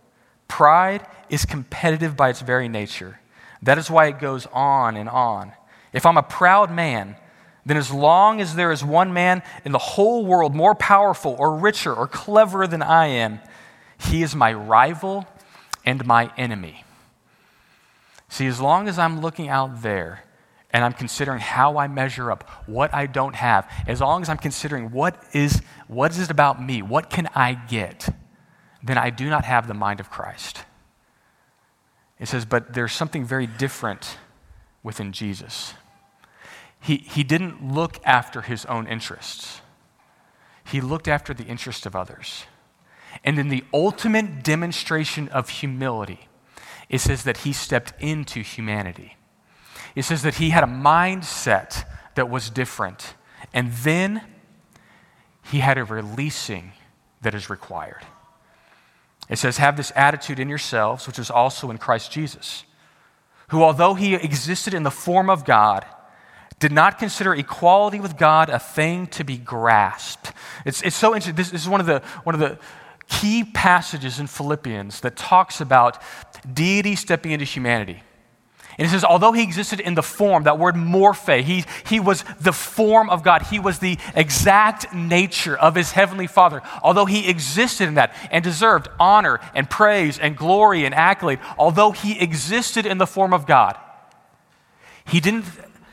Pride 0.49 1.07
is 1.29 1.45
competitive 1.45 2.17
by 2.17 2.31
its 2.31 2.41
very 2.41 2.67
nature. 2.67 3.21
That 3.61 3.77
is 3.77 3.89
why 3.89 4.07
it 4.07 4.19
goes 4.19 4.47
on 4.51 4.97
and 4.97 5.07
on. 5.07 5.53
If 5.93 6.05
I'm 6.05 6.17
a 6.17 6.23
proud 6.23 6.71
man, 6.71 7.15
then 7.65 7.77
as 7.77 7.91
long 7.91 8.41
as 8.41 8.55
there 8.55 8.71
is 8.71 8.83
one 8.83 9.13
man 9.13 9.43
in 9.65 9.71
the 9.71 9.77
whole 9.77 10.25
world 10.25 10.55
more 10.55 10.73
powerful 10.73 11.35
or 11.37 11.55
richer 11.55 11.93
or 11.93 12.07
cleverer 12.07 12.65
than 12.67 12.81
I 12.81 13.07
am, 13.07 13.39
he 13.99 14.23
is 14.23 14.35
my 14.35 14.51
rival 14.53 15.27
and 15.85 16.05
my 16.05 16.31
enemy. 16.37 16.83
See, 18.29 18.47
as 18.47 18.59
long 18.59 18.87
as 18.87 18.97
I'm 18.97 19.21
looking 19.21 19.49
out 19.49 19.81
there 19.81 20.23
and 20.71 20.83
I'm 20.83 20.93
considering 20.93 21.39
how 21.39 21.77
I 21.77 21.87
measure 21.87 22.31
up, 22.31 22.49
what 22.65 22.93
I 22.93 23.05
don't 23.05 23.35
have, 23.35 23.69
as 23.85 23.99
long 23.99 24.21
as 24.21 24.29
I'm 24.29 24.37
considering 24.37 24.91
what 24.91 25.21
is, 25.33 25.61
what 25.87 26.11
is 26.11 26.19
it 26.19 26.31
about 26.31 26.63
me, 26.63 26.81
what 26.81 27.09
can 27.09 27.27
I 27.35 27.53
get, 27.53 28.09
then 28.81 28.97
I 28.97 29.09
do 29.09 29.29
not 29.29 29.45
have 29.45 29.67
the 29.67 29.73
mind 29.73 29.99
of 29.99 30.09
Christ. 30.09 30.63
It 32.21 32.27
says, 32.27 32.45
but 32.45 32.73
there's 32.75 32.93
something 32.93 33.25
very 33.25 33.47
different 33.47 34.17
within 34.83 35.11
Jesus. 35.11 35.73
He, 36.79 36.97
he 36.97 37.23
didn't 37.23 37.73
look 37.73 37.99
after 38.05 38.41
his 38.41 38.63
own 38.67 38.87
interests, 38.87 39.61
he 40.63 40.79
looked 40.79 41.07
after 41.09 41.33
the 41.33 41.43
interests 41.45 41.85
of 41.85 41.95
others. 41.95 42.45
And 43.25 43.37
in 43.37 43.49
the 43.49 43.65
ultimate 43.73 44.41
demonstration 44.41 45.27
of 45.29 45.49
humility, 45.49 46.29
it 46.87 46.99
says 46.99 47.23
that 47.23 47.37
he 47.37 47.51
stepped 47.51 47.93
into 47.99 48.41
humanity. 48.41 49.17
It 49.95 50.03
says 50.03 50.21
that 50.21 50.35
he 50.35 50.51
had 50.51 50.63
a 50.63 50.67
mindset 50.67 51.83
that 52.15 52.29
was 52.29 52.49
different. 52.49 53.15
And 53.53 53.73
then 53.73 54.21
he 55.43 55.59
had 55.59 55.77
a 55.77 55.83
releasing 55.83 56.71
that 57.21 57.35
is 57.35 57.49
required. 57.49 58.05
It 59.31 59.39
says, 59.39 59.57
Have 59.57 59.77
this 59.77 59.91
attitude 59.95 60.39
in 60.39 60.49
yourselves, 60.49 61.07
which 61.07 61.17
is 61.17 61.31
also 61.31 61.71
in 61.71 61.79
Christ 61.79 62.11
Jesus, 62.11 62.65
who, 63.47 63.63
although 63.63 63.95
he 63.95 64.13
existed 64.13 64.73
in 64.75 64.83
the 64.83 64.91
form 64.91 65.29
of 65.29 65.45
God, 65.45 65.85
did 66.59 66.71
not 66.71 66.99
consider 66.99 67.33
equality 67.33 67.99
with 67.99 68.17
God 68.17 68.49
a 68.49 68.59
thing 68.59 69.07
to 69.07 69.23
be 69.23 69.37
grasped. 69.37 70.31
It's, 70.63 70.83
it's 70.83 70.95
so 70.95 71.15
interesting. 71.15 71.35
This, 71.35 71.49
this 71.49 71.63
is 71.63 71.69
one 71.69 71.79
of, 71.79 71.87
the, 71.87 72.03
one 72.23 72.35
of 72.35 72.41
the 72.41 72.59
key 73.07 73.43
passages 73.43 74.19
in 74.19 74.27
Philippians 74.27 74.99
that 74.99 75.15
talks 75.15 75.59
about 75.59 75.99
deity 76.53 76.95
stepping 76.95 77.31
into 77.31 77.45
humanity. 77.45 78.03
And 78.77 78.87
it 78.87 78.89
says, 78.89 79.03
although 79.03 79.31
he 79.31 79.43
existed 79.43 79.79
in 79.79 79.95
the 79.95 80.03
form, 80.03 80.43
that 80.43 80.57
word 80.57 80.75
morphe, 80.75 81.43
he, 81.43 81.65
he 81.87 81.99
was 81.99 82.23
the 82.39 82.53
form 82.53 83.09
of 83.09 83.23
God. 83.23 83.43
He 83.43 83.59
was 83.59 83.79
the 83.79 83.97
exact 84.15 84.93
nature 84.93 85.57
of 85.57 85.75
his 85.75 85.91
heavenly 85.91 86.27
Father. 86.27 86.61
Although 86.81 87.05
he 87.05 87.29
existed 87.29 87.87
in 87.87 87.95
that 87.95 88.15
and 88.31 88.43
deserved 88.43 88.87
honor 88.99 89.39
and 89.53 89.69
praise 89.69 90.17
and 90.17 90.37
glory 90.37 90.85
and 90.85 90.95
accolade, 90.95 91.39
although 91.57 91.91
he 91.91 92.19
existed 92.19 92.85
in 92.85 92.97
the 92.97 93.07
form 93.07 93.33
of 93.33 93.45
God, 93.45 93.77
he 95.05 95.19
didn't 95.19 95.45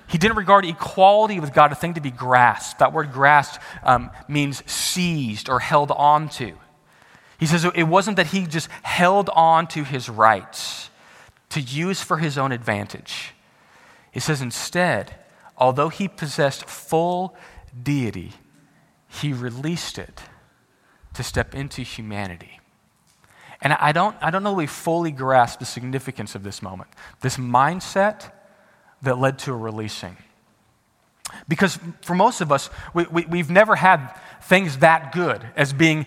he 0.06 0.16
didn't 0.16 0.38
regard 0.38 0.64
equality 0.64 1.38
with 1.38 1.52
God 1.52 1.70
a 1.70 1.75
thing 1.75 1.92
to 1.92 2.00
be 2.00 2.11
grasped. 2.11 2.78
That 2.78 2.94
word 2.94 3.12
grasped 3.12 3.62
um, 3.82 4.11
means 4.26 4.62
seized 4.64 5.50
or 5.50 5.61
held 5.61 5.90
onto. 5.90 6.56
He 7.38 7.44
says 7.44 7.66
it 7.75 7.82
wasn't 7.82 8.16
that 8.16 8.28
he 8.28 8.47
just 8.47 8.70
held 8.82 9.28
on 9.35 9.66
to 9.68 9.85
his 9.85 10.08
rights 10.08 10.88
to 11.50 11.61
use 11.61 12.02
for 12.02 12.19
his 12.19 12.37
own 12.37 12.52
advantage. 12.52 13.35
He 14.11 14.21
says 14.21 14.40
instead, 14.40 15.14
although 15.57 15.88
he 15.88 16.09
possessed 16.09 16.64
full 16.64 17.37
deity, 17.81 18.33
he 19.09 19.33
released 19.33 19.99
it 19.99 20.23
to 21.14 21.23
step 21.23 21.55
into 21.55 21.83
humanity. 21.83 22.61
And 23.61 23.73
I 23.73 23.93
don't, 23.93 24.17
I 24.21 24.31
don't 24.31 24.43
know 24.43 24.52
we 24.52 24.67
fully 24.67 25.11
grasp 25.11 25.59
the 25.59 25.64
significance 25.64 26.35
of 26.35 26.45
this 26.45 26.62
moment, 26.62 26.90
this 27.21 27.37
mindset 27.37 28.31
that 29.02 29.19
led 29.19 29.38
to 29.40 29.52
a 29.52 29.57
releasing. 29.57 30.17
Because 31.47 31.78
for 32.02 32.14
most 32.14 32.40
of 32.40 32.52
us, 32.52 32.71
we, 32.95 33.05
we, 33.07 33.26
we've 33.26 33.50
never 33.50 33.76
had 33.76 34.14
things 34.43 34.78
that 34.78 35.12
good 35.12 35.45
as 35.57 35.73
being 35.73 36.07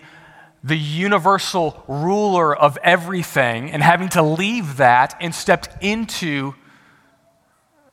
the 0.64 0.76
universal 0.76 1.82
ruler 1.88 2.56
of 2.56 2.78
everything 2.82 3.70
and 3.70 3.82
having 3.82 4.08
to 4.10 4.22
leave 4.22 4.76
that 4.76 5.16
and 5.20 5.34
stepped 5.34 5.82
into 5.82 6.54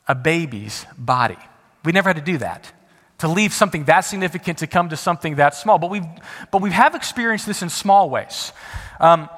a 0.08 0.16
baby's 0.16 0.86
body. 0.98 1.38
We 1.84 1.92
never 1.92 2.10
had 2.10 2.18
to 2.18 2.22
do 2.22 2.38
that. 2.40 2.72
To 3.20 3.28
leave 3.28 3.54
something 3.54 3.86
that 3.86 4.02
significant 4.02 4.60
to 4.60 4.68
come 4.68 4.90
to 4.90 4.98
something 4.98 5.36
that 5.36 5.54
small. 5.54 5.78
But, 5.78 5.90
we've, 5.90 6.06
but 6.52 6.62
we 6.62 6.72
have 6.72 6.96
experienced 6.96 7.46
this 7.46 7.62
in 7.62 7.70
small 7.70 8.10
ways. 8.10 8.54
Um, 9.00 9.30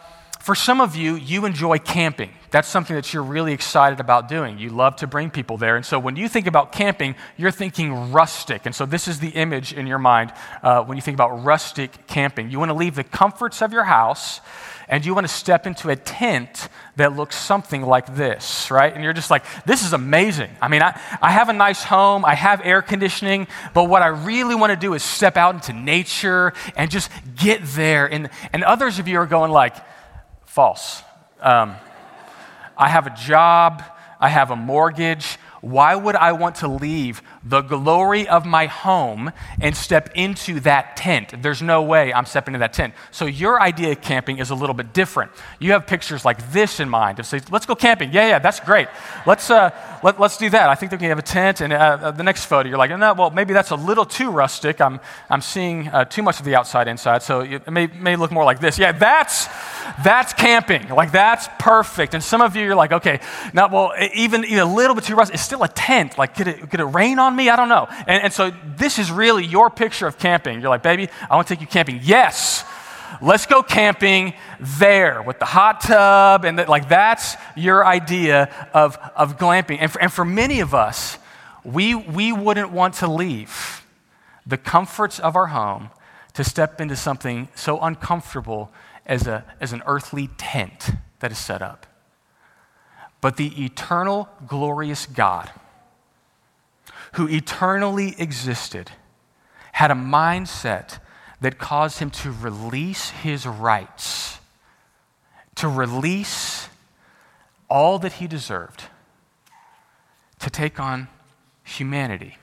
for 0.41 0.55
some 0.55 0.81
of 0.81 0.95
you, 0.95 1.15
you 1.15 1.45
enjoy 1.45 1.77
camping. 1.77 2.31
That's 2.49 2.67
something 2.67 2.95
that 2.95 3.13
you're 3.13 3.23
really 3.23 3.53
excited 3.53 3.99
about 3.99 4.27
doing. 4.27 4.57
You 4.57 4.71
love 4.71 4.95
to 4.97 5.07
bring 5.07 5.29
people 5.29 5.57
there. 5.57 5.75
And 5.75 5.85
so 5.85 5.99
when 5.99 6.15
you 6.15 6.27
think 6.27 6.47
about 6.47 6.71
camping, 6.71 7.15
you're 7.37 7.51
thinking 7.51 8.11
rustic. 8.11 8.65
And 8.65 8.73
so 8.73 8.85
this 8.85 9.07
is 9.07 9.19
the 9.19 9.29
image 9.29 9.71
in 9.71 9.85
your 9.85 9.99
mind 9.99 10.33
uh, 10.63 10.83
when 10.83 10.97
you 10.97 11.01
think 11.01 11.15
about 11.15 11.43
rustic 11.43 12.07
camping. 12.07 12.49
You 12.49 12.59
want 12.59 12.69
to 12.69 12.75
leave 12.75 12.95
the 12.95 13.03
comforts 13.03 13.61
of 13.61 13.71
your 13.71 13.83
house 13.83 14.41
and 14.89 15.05
you 15.05 15.13
want 15.13 15.27
to 15.27 15.33
step 15.33 15.65
into 15.65 15.89
a 15.89 15.95
tent 15.95 16.67
that 16.97 17.15
looks 17.15 17.37
something 17.37 17.83
like 17.83 18.15
this, 18.15 18.69
right? 18.71 18.93
And 18.93 19.03
you're 19.03 19.13
just 19.13 19.31
like, 19.31 19.45
this 19.65 19.85
is 19.85 19.93
amazing. 19.93 20.49
I 20.59 20.67
mean, 20.67 20.81
I, 20.81 20.99
I 21.21 21.31
have 21.31 21.49
a 21.49 21.53
nice 21.53 21.83
home, 21.83 22.25
I 22.25 22.35
have 22.35 22.61
air 22.65 22.81
conditioning, 22.81 23.47
but 23.73 23.85
what 23.85 24.01
I 24.01 24.07
really 24.07 24.55
want 24.55 24.71
to 24.71 24.75
do 24.75 24.93
is 24.93 25.03
step 25.03 25.37
out 25.37 25.55
into 25.55 25.71
nature 25.71 26.51
and 26.75 26.91
just 26.91 27.09
get 27.37 27.61
there. 27.63 28.07
And, 28.07 28.29
and 28.51 28.63
others 28.63 28.99
of 28.99 29.07
you 29.07 29.19
are 29.19 29.27
going 29.27 29.51
like, 29.51 29.75
False. 30.51 31.01
Um, 31.39 31.77
I 32.77 32.89
have 32.89 33.07
a 33.07 33.15
job, 33.15 33.81
I 34.19 34.27
have 34.27 34.51
a 34.51 34.55
mortgage, 34.57 35.37
why 35.61 35.95
would 35.95 36.17
I 36.17 36.33
want 36.33 36.55
to 36.57 36.67
leave 36.67 37.21
the 37.43 37.61
glory 37.61 38.27
of 38.27 38.45
my 38.45 38.67
home 38.67 39.31
and 39.59 39.75
step 39.75 40.09
into 40.15 40.59
that 40.61 40.95
tent? 40.97 41.41
There's 41.41 41.61
no 41.61 41.81
way 41.81 42.13
I'm 42.13 42.25
stepping 42.25 42.53
into 42.53 42.59
that 42.59 42.73
tent. 42.73 42.93
So 43.11 43.25
your 43.25 43.61
idea 43.61 43.91
of 43.91 44.01
camping 44.01 44.39
is 44.39 44.49
a 44.49 44.55
little 44.55 44.75
bit 44.75 44.93
different. 44.93 45.31
You 45.59 45.71
have 45.71 45.87
pictures 45.87 46.23
like 46.23 46.51
this 46.51 46.79
in 46.79 46.89
mind 46.89 47.19
of 47.19 47.25
say, 47.25 47.41
let's 47.49 47.65
go 47.65 47.75
camping. 47.75 48.11
Yeah, 48.13 48.27
yeah, 48.27 48.39
that's 48.39 48.59
great. 48.59 48.87
Let's, 49.25 49.49
uh, 49.49 49.71
let, 50.03 50.19
us 50.19 50.37
do 50.37 50.49
that. 50.49 50.69
I 50.69 50.75
think 50.75 50.91
they 50.91 50.97
can 50.97 51.09
have 51.09 51.19
a 51.19 51.23
tent. 51.23 51.61
And 51.61 51.73
uh, 51.73 51.75
uh, 51.75 52.11
the 52.11 52.23
next 52.23 52.45
photo, 52.45 52.69
you're 52.69 52.77
like, 52.77 52.91
no, 52.91 53.13
well, 53.13 53.29
maybe 53.31 53.53
that's 53.53 53.71
a 53.71 53.75
little 53.75 54.05
too 54.05 54.29
rustic. 54.29 54.81
I'm, 54.81 54.99
I'm 55.29 55.41
seeing 55.41 55.87
uh, 55.87 56.05
too 56.05 56.23
much 56.23 56.39
of 56.39 56.45
the 56.45 56.55
outside 56.55 56.87
inside. 56.87 57.23
So 57.23 57.41
it 57.41 57.69
may, 57.69 57.87
may 57.87 58.15
look 58.15 58.31
more 58.31 58.43
like 58.43 58.59
this. 58.59 58.77
Yeah, 58.77 58.91
that's, 58.91 59.47
that's 60.03 60.33
camping. 60.33 60.89
Like 60.89 61.11
that's 61.11 61.47
perfect. 61.59 62.13
And 62.13 62.23
some 62.23 62.41
of 62.41 62.55
you, 62.55 62.65
you're 62.65 62.75
like, 62.75 62.91
okay, 62.91 63.19
now, 63.53 63.67
well, 63.67 63.93
even, 64.13 64.45
even 64.45 64.59
a 64.59 64.73
little 64.73 64.95
bit 64.95 65.05
too 65.05 65.15
rustic 65.15 65.35
It's 65.35 65.43
still 65.43 65.63
a 65.63 65.67
tent. 65.67 66.17
Like, 66.17 66.35
could 66.35 66.47
it, 66.47 66.69
could 66.69 66.79
it 66.79 66.85
rain 66.85 67.19
on 67.31 67.37
me? 67.37 67.49
I 67.49 67.55
don't 67.55 67.69
know. 67.69 67.87
And, 68.07 68.23
and 68.23 68.33
so 68.33 68.51
this 68.77 68.99
is 68.99 69.11
really 69.11 69.45
your 69.45 69.69
picture 69.69 70.07
of 70.07 70.17
camping. 70.17 70.61
You're 70.61 70.69
like, 70.69 70.83
baby, 70.83 71.09
I 71.29 71.35
want 71.35 71.47
to 71.47 71.55
take 71.55 71.61
you 71.61 71.67
camping. 71.67 71.99
Yes, 72.03 72.63
let's 73.21 73.45
go 73.45 73.63
camping 73.63 74.33
there 74.59 75.21
with 75.21 75.39
the 75.39 75.45
hot 75.45 75.81
tub. 75.81 76.45
And 76.45 76.59
the, 76.59 76.69
like, 76.69 76.89
that's 76.89 77.35
your 77.55 77.85
idea 77.85 78.69
of, 78.73 78.97
of 79.15 79.37
glamping. 79.37 79.77
And 79.79 79.91
for, 79.91 80.01
and 80.01 80.11
for 80.11 80.25
many 80.25 80.59
of 80.59 80.73
us, 80.73 81.17
we, 81.63 81.95
we 81.95 82.31
wouldn't 82.31 82.71
want 82.71 82.95
to 82.95 83.07
leave 83.07 83.85
the 84.45 84.57
comforts 84.57 85.19
of 85.19 85.35
our 85.35 85.47
home 85.47 85.89
to 86.33 86.43
step 86.43 86.81
into 86.81 86.95
something 86.95 87.47
so 87.55 87.79
uncomfortable 87.79 88.71
as, 89.05 89.27
a, 89.27 89.43
as 89.59 89.73
an 89.73 89.83
earthly 89.85 90.29
tent 90.37 90.91
that 91.19 91.31
is 91.31 91.37
set 91.37 91.61
up. 91.61 91.85
But 93.19 93.37
the 93.37 93.63
eternal, 93.63 94.29
glorious 94.47 95.05
God, 95.05 95.51
who 97.13 97.27
eternally 97.27 98.15
existed, 98.17 98.91
had 99.73 99.91
a 99.91 99.95
mindset 99.95 100.99
that 101.41 101.57
caused 101.57 101.99
him 101.99 102.09
to 102.09 102.31
release 102.31 103.09
his 103.09 103.45
rights, 103.45 104.39
to 105.55 105.67
release 105.67 106.69
all 107.69 107.99
that 107.99 108.13
he 108.13 108.27
deserved, 108.27 108.83
to 110.39 110.49
take 110.49 110.79
on 110.79 111.07
humanity. 111.63 112.37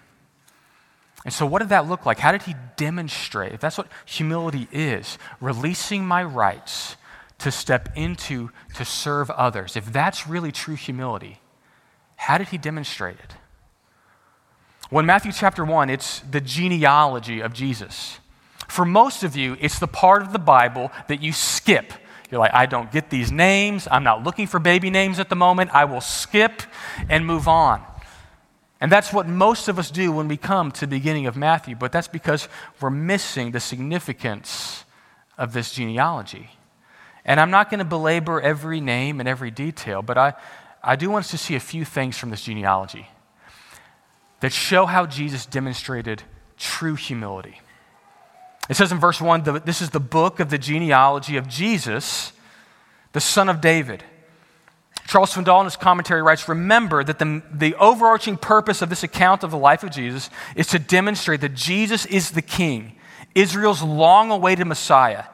And 1.24 1.32
so, 1.32 1.46
what 1.46 1.60
did 1.60 1.68
that 1.70 1.88
look 1.88 2.06
like? 2.06 2.18
How 2.18 2.32
did 2.32 2.42
he 2.42 2.54
demonstrate? 2.76 3.52
If 3.52 3.60
that's 3.60 3.76
what 3.76 3.88
humility 4.04 4.68
is, 4.72 5.18
releasing 5.40 6.04
my 6.04 6.22
rights 6.22 6.96
to 7.38 7.50
step 7.50 7.90
into 7.96 8.50
to 8.74 8.84
serve 8.84 9.30
others, 9.30 9.76
if 9.76 9.92
that's 9.92 10.26
really 10.26 10.52
true 10.52 10.76
humility, 10.76 11.40
how 12.16 12.38
did 12.38 12.48
he 12.48 12.58
demonstrate 12.58 13.18
it? 13.18 13.34
Well, 14.90 15.00
in 15.00 15.06
Matthew 15.06 15.32
chapter 15.32 15.66
1, 15.66 15.90
it's 15.90 16.20
the 16.20 16.40
genealogy 16.40 17.40
of 17.40 17.52
Jesus. 17.52 18.20
For 18.68 18.86
most 18.86 19.22
of 19.22 19.36
you, 19.36 19.56
it's 19.60 19.78
the 19.78 19.86
part 19.86 20.22
of 20.22 20.32
the 20.32 20.38
Bible 20.38 20.90
that 21.08 21.22
you 21.22 21.32
skip. 21.32 21.92
You're 22.30 22.40
like, 22.40 22.54
I 22.54 22.64
don't 22.64 22.90
get 22.90 23.10
these 23.10 23.30
names. 23.30 23.86
I'm 23.90 24.02
not 24.02 24.24
looking 24.24 24.46
for 24.46 24.58
baby 24.58 24.88
names 24.88 25.18
at 25.18 25.28
the 25.28 25.36
moment. 25.36 25.74
I 25.74 25.84
will 25.84 26.00
skip 26.00 26.62
and 27.10 27.26
move 27.26 27.48
on. 27.48 27.82
And 28.80 28.90
that's 28.90 29.12
what 29.12 29.28
most 29.28 29.68
of 29.68 29.78
us 29.78 29.90
do 29.90 30.10
when 30.10 30.26
we 30.26 30.38
come 30.38 30.70
to 30.72 30.80
the 30.80 30.96
beginning 30.96 31.26
of 31.26 31.36
Matthew, 31.36 31.76
but 31.76 31.92
that's 31.92 32.08
because 32.08 32.48
we're 32.80 32.90
missing 32.90 33.50
the 33.50 33.60
significance 33.60 34.84
of 35.36 35.52
this 35.52 35.72
genealogy. 35.72 36.50
And 37.26 37.40
I'm 37.40 37.50
not 37.50 37.70
going 37.70 37.80
to 37.80 37.84
belabor 37.84 38.40
every 38.40 38.80
name 38.80 39.20
and 39.20 39.28
every 39.28 39.50
detail, 39.50 40.00
but 40.00 40.16
I, 40.16 40.34
I 40.82 40.96
do 40.96 41.10
want 41.10 41.26
us 41.26 41.30
to 41.32 41.38
see 41.38 41.56
a 41.56 41.60
few 41.60 41.84
things 41.84 42.16
from 42.16 42.30
this 42.30 42.42
genealogy 42.42 43.08
that 44.40 44.52
show 44.52 44.86
how 44.86 45.06
Jesus 45.06 45.46
demonstrated 45.46 46.22
true 46.56 46.94
humility. 46.94 47.60
It 48.68 48.76
says 48.76 48.92
in 48.92 48.98
verse 48.98 49.20
1 49.20 49.62
this 49.64 49.80
is 49.80 49.90
the 49.90 50.00
book 50.00 50.40
of 50.40 50.50
the 50.50 50.58
genealogy 50.58 51.36
of 51.36 51.48
Jesus, 51.48 52.32
the 53.12 53.20
son 53.20 53.48
of 53.48 53.60
David. 53.60 54.04
Charles 55.06 55.34
Swindoll 55.34 55.60
in 55.60 55.64
his 55.64 55.76
commentary 55.76 56.22
writes 56.22 56.48
Remember 56.48 57.02
that 57.02 57.18
the, 57.18 57.42
the 57.50 57.74
overarching 57.76 58.36
purpose 58.36 58.82
of 58.82 58.90
this 58.90 59.02
account 59.02 59.42
of 59.42 59.50
the 59.50 59.56
life 59.56 59.82
of 59.82 59.90
Jesus 59.90 60.28
is 60.54 60.66
to 60.68 60.78
demonstrate 60.78 61.40
that 61.40 61.54
Jesus 61.54 62.04
is 62.04 62.32
the 62.32 62.42
King, 62.42 62.96
Israel's 63.34 63.82
long 63.82 64.30
awaited 64.30 64.66
Messiah. 64.66 65.24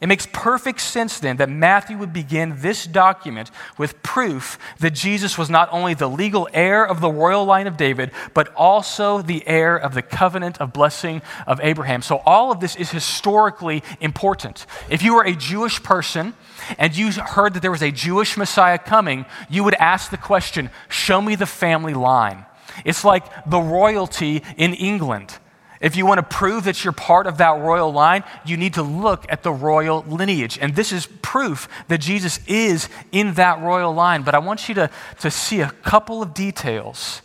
It 0.00 0.08
makes 0.08 0.26
perfect 0.32 0.80
sense 0.80 1.20
then 1.20 1.36
that 1.36 1.48
Matthew 1.48 1.96
would 1.98 2.12
begin 2.12 2.56
this 2.58 2.84
document 2.84 3.50
with 3.78 4.02
proof 4.02 4.58
that 4.80 4.90
Jesus 4.90 5.38
was 5.38 5.48
not 5.48 5.68
only 5.72 5.94
the 5.94 6.08
legal 6.08 6.48
heir 6.52 6.84
of 6.84 7.00
the 7.00 7.10
royal 7.10 7.44
line 7.44 7.68
of 7.68 7.76
David, 7.76 8.10
but 8.34 8.52
also 8.54 9.22
the 9.22 9.46
heir 9.46 9.76
of 9.76 9.94
the 9.94 10.02
covenant 10.02 10.60
of 10.60 10.72
blessing 10.72 11.22
of 11.46 11.60
Abraham. 11.62 12.02
So 12.02 12.22
all 12.26 12.50
of 12.50 12.58
this 12.58 12.74
is 12.74 12.90
historically 12.90 13.84
important. 14.00 14.66
If 14.90 15.02
you 15.02 15.14
were 15.14 15.24
a 15.24 15.34
Jewish 15.34 15.82
person 15.82 16.34
and 16.76 16.96
you 16.96 17.12
heard 17.12 17.54
that 17.54 17.62
there 17.62 17.70
was 17.70 17.82
a 17.82 17.92
Jewish 17.92 18.36
Messiah 18.36 18.78
coming, 18.78 19.26
you 19.48 19.62
would 19.62 19.74
ask 19.74 20.10
the 20.10 20.16
question, 20.16 20.70
Show 20.88 21.22
me 21.22 21.36
the 21.36 21.46
family 21.46 21.94
line. 21.94 22.46
It's 22.84 23.04
like 23.04 23.24
the 23.48 23.60
royalty 23.60 24.42
in 24.56 24.74
England. 24.74 25.38
If 25.84 25.96
you 25.96 26.06
want 26.06 26.16
to 26.16 26.22
prove 26.22 26.64
that 26.64 26.82
you're 26.82 26.94
part 26.94 27.26
of 27.26 27.36
that 27.36 27.60
royal 27.60 27.92
line, 27.92 28.24
you 28.46 28.56
need 28.56 28.72
to 28.74 28.82
look 28.82 29.26
at 29.28 29.42
the 29.42 29.52
royal 29.52 30.02
lineage. 30.08 30.58
And 30.58 30.74
this 30.74 30.92
is 30.92 31.04
proof 31.20 31.68
that 31.88 31.98
Jesus 31.98 32.40
is 32.46 32.88
in 33.12 33.34
that 33.34 33.60
royal 33.60 33.92
line. 33.92 34.22
But 34.22 34.34
I 34.34 34.38
want 34.38 34.66
you 34.66 34.74
to, 34.76 34.90
to 35.20 35.30
see 35.30 35.60
a 35.60 35.68
couple 35.68 36.22
of 36.22 36.32
details 36.32 37.20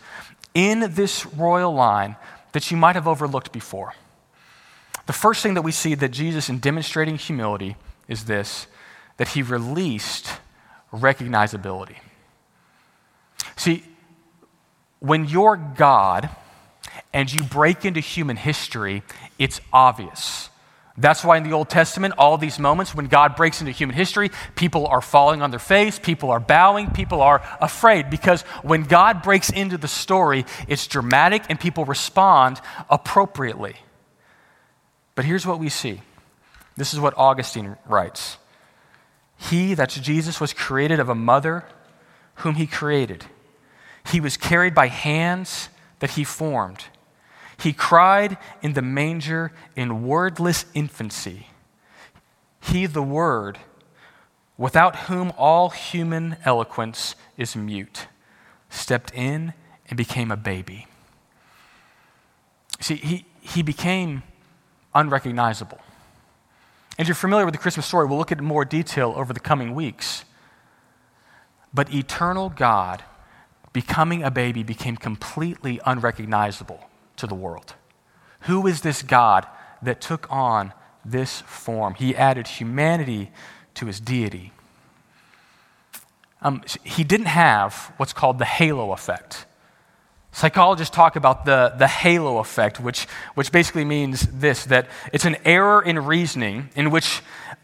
in 0.54 0.92
this 0.94 1.26
royal 1.26 1.74
line 1.74 2.18
that 2.52 2.70
you 2.70 2.76
might 2.76 2.96
have 2.96 3.08
overlooked 3.08 3.54
before. 3.54 3.94
The 5.06 5.14
first 5.14 5.42
thing 5.42 5.54
that 5.54 5.62
we 5.62 5.72
see 5.72 5.96
that 5.96 6.10
Jesus, 6.10 6.50
in 6.50 6.60
demonstrating 6.60 7.16
humility, 7.16 7.78
is 8.10 8.26
this 8.26 8.68
that 9.16 9.30
he 9.30 9.42
released 9.42 10.34
recognizability. 10.92 11.96
See, 13.56 13.86
when 15.00 15.24
you're 15.24 15.56
God, 15.56 16.30
and 17.14 17.32
you 17.32 17.44
break 17.44 17.86
into 17.86 18.00
human 18.00 18.38
history, 18.38 19.04
it's 19.38 19.62
obvious. 19.74 20.50
That's 21.00 21.24
why 21.24 21.38
in 21.38 21.44
the 21.44 21.54
Old 21.54 21.70
Testament, 21.70 22.16
all 22.18 22.38
these 22.38 22.60
moments 22.60 22.94
when 22.94 23.08
God 23.08 23.38
breaks 23.38 23.62
into 23.62 23.72
human 23.72 23.96
history, 23.96 24.32
people 24.56 24.86
are 24.86 25.02
falling 25.02 25.42
on 25.42 25.50
their 25.50 25.60
face, 25.60 25.98
people 25.98 26.30
are 26.30 26.42
bowing, 26.42 26.92
people 26.92 27.22
are 27.22 27.42
afraid. 27.62 28.10
Because 28.10 28.42
when 28.64 28.84
God 28.84 29.22
breaks 29.22 29.50
into 29.50 29.78
the 29.78 29.88
story, 29.88 30.46
it's 30.68 30.88
dramatic 30.88 31.44
and 31.48 31.58
people 31.58 31.86
respond 31.86 32.60
appropriately. 32.90 33.78
But 35.16 35.24
here's 35.24 35.48
what 35.48 35.60
we 35.60 35.70
see 35.70 36.02
this 36.76 36.94
is 36.94 37.00
what 37.00 37.14
Augustine 37.18 37.78
writes 37.86 38.38
He, 39.38 39.76
that's 39.76 39.96
Jesus, 39.96 40.42
was 40.42 40.52
created 40.52 41.00
of 41.00 41.08
a 41.08 41.16
mother 41.16 41.64
whom 42.36 42.56
he 42.56 42.68
created. 42.68 43.26
He 44.06 44.20
was 44.20 44.36
carried 44.36 44.76
by 44.76 44.88
hands 44.88 45.70
that 46.00 46.12
he 46.12 46.26
formed. 46.26 46.86
He 47.60 47.74
cried 47.74 48.38
in 48.62 48.74
the 48.74 48.82
manger 48.82 49.52
in 49.76 50.04
wordless 50.04 50.66
infancy. 50.74 51.48
He, 52.62 52.86
the 52.86 53.04
Word, 53.04 53.60
without 54.58 54.96
whom 55.08 55.34
all 55.38 55.70
human 55.70 56.38
eloquence 56.46 57.16
is 57.38 57.56
mute, 57.56 58.08
stepped 58.70 59.14
in 59.14 59.54
and 59.90 59.98
became 59.98 60.32
a 60.32 60.38
baby. 60.38 60.88
See, 62.80 62.96
he, 62.96 63.26
he 63.42 63.62
became 63.62 64.24
unrecognizable. 64.96 65.80
And 66.98 67.06
if 67.06 67.08
you're 67.08 67.16
familiar 67.16 67.46
with 67.46 67.54
the 67.54 67.60
Christmas 67.60 67.86
story, 67.86 68.08
we'll 68.08 68.18
look 68.18 68.32
at 68.32 68.38
it 68.38 68.44
more 68.44 68.64
detail 68.64 69.14
over 69.18 69.34
the 69.34 69.40
coming 69.40 69.76
weeks. 69.76 70.24
But 71.74 71.94
eternal 71.94 72.50
God, 72.50 73.04
becoming 73.74 74.24
a 74.24 74.32
baby, 74.32 74.64
became 74.64 74.96
completely 74.96 75.82
unrecognizable 75.86 76.89
to 77.20 77.28
the 77.28 77.36
world. 77.36 77.76
Who 78.42 78.68
is 78.68 78.82
this 78.82 79.02
God 79.02 79.46
that 79.82 80.02
took 80.02 80.32
on 80.32 80.74
this 81.06 81.42
form? 81.42 81.94
He 81.96 82.16
added 82.16 82.48
humanity 82.48 83.32
to 83.76 83.86
his 83.86 84.00
deity. 84.00 84.52
Um, 86.42 86.64
he 86.84 87.04
didn't 87.04 87.28
have 87.28 87.94
what's 87.98 88.14
called 88.14 88.40
the 88.40 88.46
halo 88.46 88.92
effect. 88.92 89.46
Psychologists 90.32 90.96
talk 90.96 91.16
about 91.16 91.46
the, 91.46 91.74
the 91.78 91.88
halo 91.88 92.38
effect, 92.38 92.80
which, 92.80 93.06
which 93.34 93.52
basically 93.52 93.84
means 93.84 94.28
this 94.28 94.64
that 94.66 94.88
it's 95.12 95.26
an 95.26 95.38
error 95.44 95.82
in 95.82 95.98
reasoning 96.06 96.70
in 96.76 96.92
which 96.92 97.22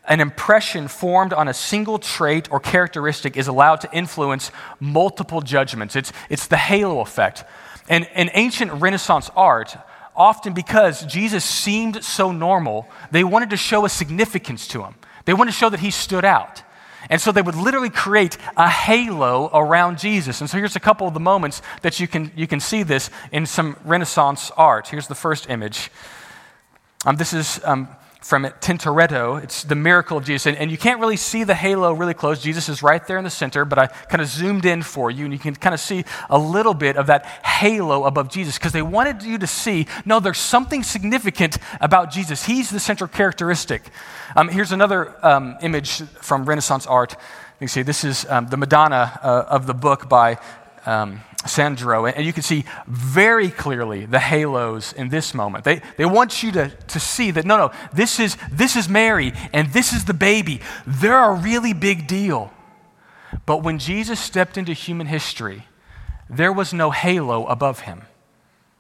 an 0.08 0.20
impression 0.20 0.88
formed 0.88 1.32
on 1.32 1.48
a 1.48 1.54
single 1.54 2.00
trait 2.00 2.52
or 2.52 2.60
characteristic 2.60 3.38
is 3.38 3.48
allowed 3.48 3.82
to 3.82 3.92
influence 3.94 4.52
multiple 4.80 5.42
judgments. 5.42 5.96
It's, 5.96 6.12
it's 6.30 6.48
the 6.48 6.58
halo 6.58 7.02
effect. 7.02 7.44
And 7.88 8.08
in 8.16 8.30
ancient 8.34 8.72
Renaissance 8.74 9.30
art, 9.36 9.78
often 10.16 10.54
because 10.54 11.06
Jesus 11.06 11.44
seemed 11.46 12.04
so 12.04 12.32
normal, 12.32 12.88
they 13.12 13.24
wanted 13.24 13.52
to 13.52 13.58
show 13.58 13.86
a 13.86 13.90
significance 13.90 14.68
to 14.70 14.84
him. 14.84 14.96
They 15.26 15.34
wanted 15.34 15.52
to 15.52 15.58
show 15.58 15.70
that 15.70 15.80
he 15.80 15.92
stood 15.92 16.26
out. 16.26 16.64
And 17.10 17.22
so 17.22 17.32
they 17.32 17.42
would 17.42 17.56
literally 17.56 17.90
create 17.90 18.38
a 18.58 18.68
halo 18.68 19.50
around 19.54 20.00
Jesus. 20.00 20.42
And 20.42 20.50
so 20.50 20.58
here's 20.58 20.76
a 20.76 20.80
couple 20.80 21.08
of 21.08 21.14
the 21.14 21.20
moments 21.20 21.62
that 21.84 22.00
you 22.00 22.08
can, 22.08 22.32
you 22.36 22.48
can 22.48 22.60
see 22.60 22.84
this 22.84 23.12
in 23.32 23.46
some 23.46 23.78
Renaissance 23.86 24.52
art. 24.58 24.88
Here's 24.88 25.08
the 25.08 25.16
first 25.16 25.50
image. 25.50 25.92
Um, 27.06 27.16
this 27.18 27.34
is 27.34 27.62
um, 27.64 27.88
from 28.26 28.46
Tintoretto. 28.60 29.44
It's 29.44 29.62
the 29.62 29.76
miracle 29.76 30.18
of 30.18 30.26
Jesus. 30.26 30.48
And, 30.48 30.58
and, 30.58 30.72
you 30.72 30.80
can't 30.80 31.00
really 31.00 31.16
see 31.16 31.44
the 31.44 31.54
halo 31.54 31.94
really 31.94 32.16
close. 32.16 32.42
Jesus 32.42 32.68
is 32.70 32.82
right 32.82 33.06
there 33.06 33.20
in 33.20 33.24
the 33.24 33.30
center, 33.30 33.66
but 33.66 33.78
I 33.78 33.86
kind 33.86 34.20
of 34.20 34.28
zoomed 34.28 34.66
in 34.66 34.82
for 34.82 35.12
you, 35.12 35.26
and 35.26 35.34
you 35.34 35.38
can 35.38 35.54
kind 35.54 35.76
of 35.76 35.80
see 35.80 36.06
a 36.28 36.40
little 36.40 36.74
bit 36.74 36.98
of 36.98 37.06
that 37.06 37.24
halo 37.46 38.06
above 38.06 38.32
Jesus 38.32 38.58
because 38.58 38.72
they 38.72 38.82
wanted 38.82 39.22
you 39.22 39.38
to 39.38 39.46
see 39.46 39.86
no, 40.06 40.20
there's 40.20 40.40
something 40.40 40.82
significant 40.82 41.60
about 41.80 42.10
Jesus. 42.10 42.44
He's 42.44 42.72
the 42.72 42.80
central 42.80 43.08
characteristic. 43.08 43.84
Um, 44.36 44.50
here's 44.50 44.72
another 44.72 45.14
um, 45.24 45.58
image 45.62 46.02
from 46.20 46.46
Renaissance 46.46 46.88
art. 46.88 47.12
You 47.12 47.60
can 47.60 47.68
see 47.68 47.84
this 47.84 48.04
is 48.04 48.26
um, 48.28 48.48
the 48.48 48.58
Madonna 48.58 49.20
uh, 49.22 49.46
of 49.50 49.68
the 49.68 49.76
book 49.76 50.10
by 50.10 50.40
um, 50.86 51.22
Sandro, 51.46 52.06
and 52.06 52.26
you 52.26 52.34
can 52.34 52.44
see 52.44 52.66
very 52.88 53.50
clearly 53.50 54.06
the 54.06 54.20
halos 54.20 54.94
in 54.94 55.10
this 55.10 55.34
moment. 55.34 55.64
They, 55.64 55.82
they 55.98 56.06
want 56.06 56.42
you 56.42 56.52
to, 56.54 56.70
to 56.70 57.00
see 57.00 57.32
that 57.32 57.46
no, 57.46 57.58
no, 57.58 57.72
this 57.94 58.20
is, 58.20 58.38
this 58.52 58.76
is 58.76 58.90
Mary 58.90 59.34
and 59.54 59.72
this 59.72 59.94
is 59.94 60.06
the 60.06 60.14
baby. 60.14 60.62
They're 60.88 61.32
a 61.32 61.34
really 61.34 61.74
big 61.74 62.08
deal. 62.08 62.52
But 63.46 63.64
when 63.64 63.80
Jesus 63.80 64.20
stepped 64.20 64.58
into 64.58 64.74
human 64.74 65.08
history, 65.08 65.68
there 66.30 66.52
was 66.52 66.74
no 66.74 66.92
halo 66.92 67.46
above 67.46 67.82
him, 67.82 68.04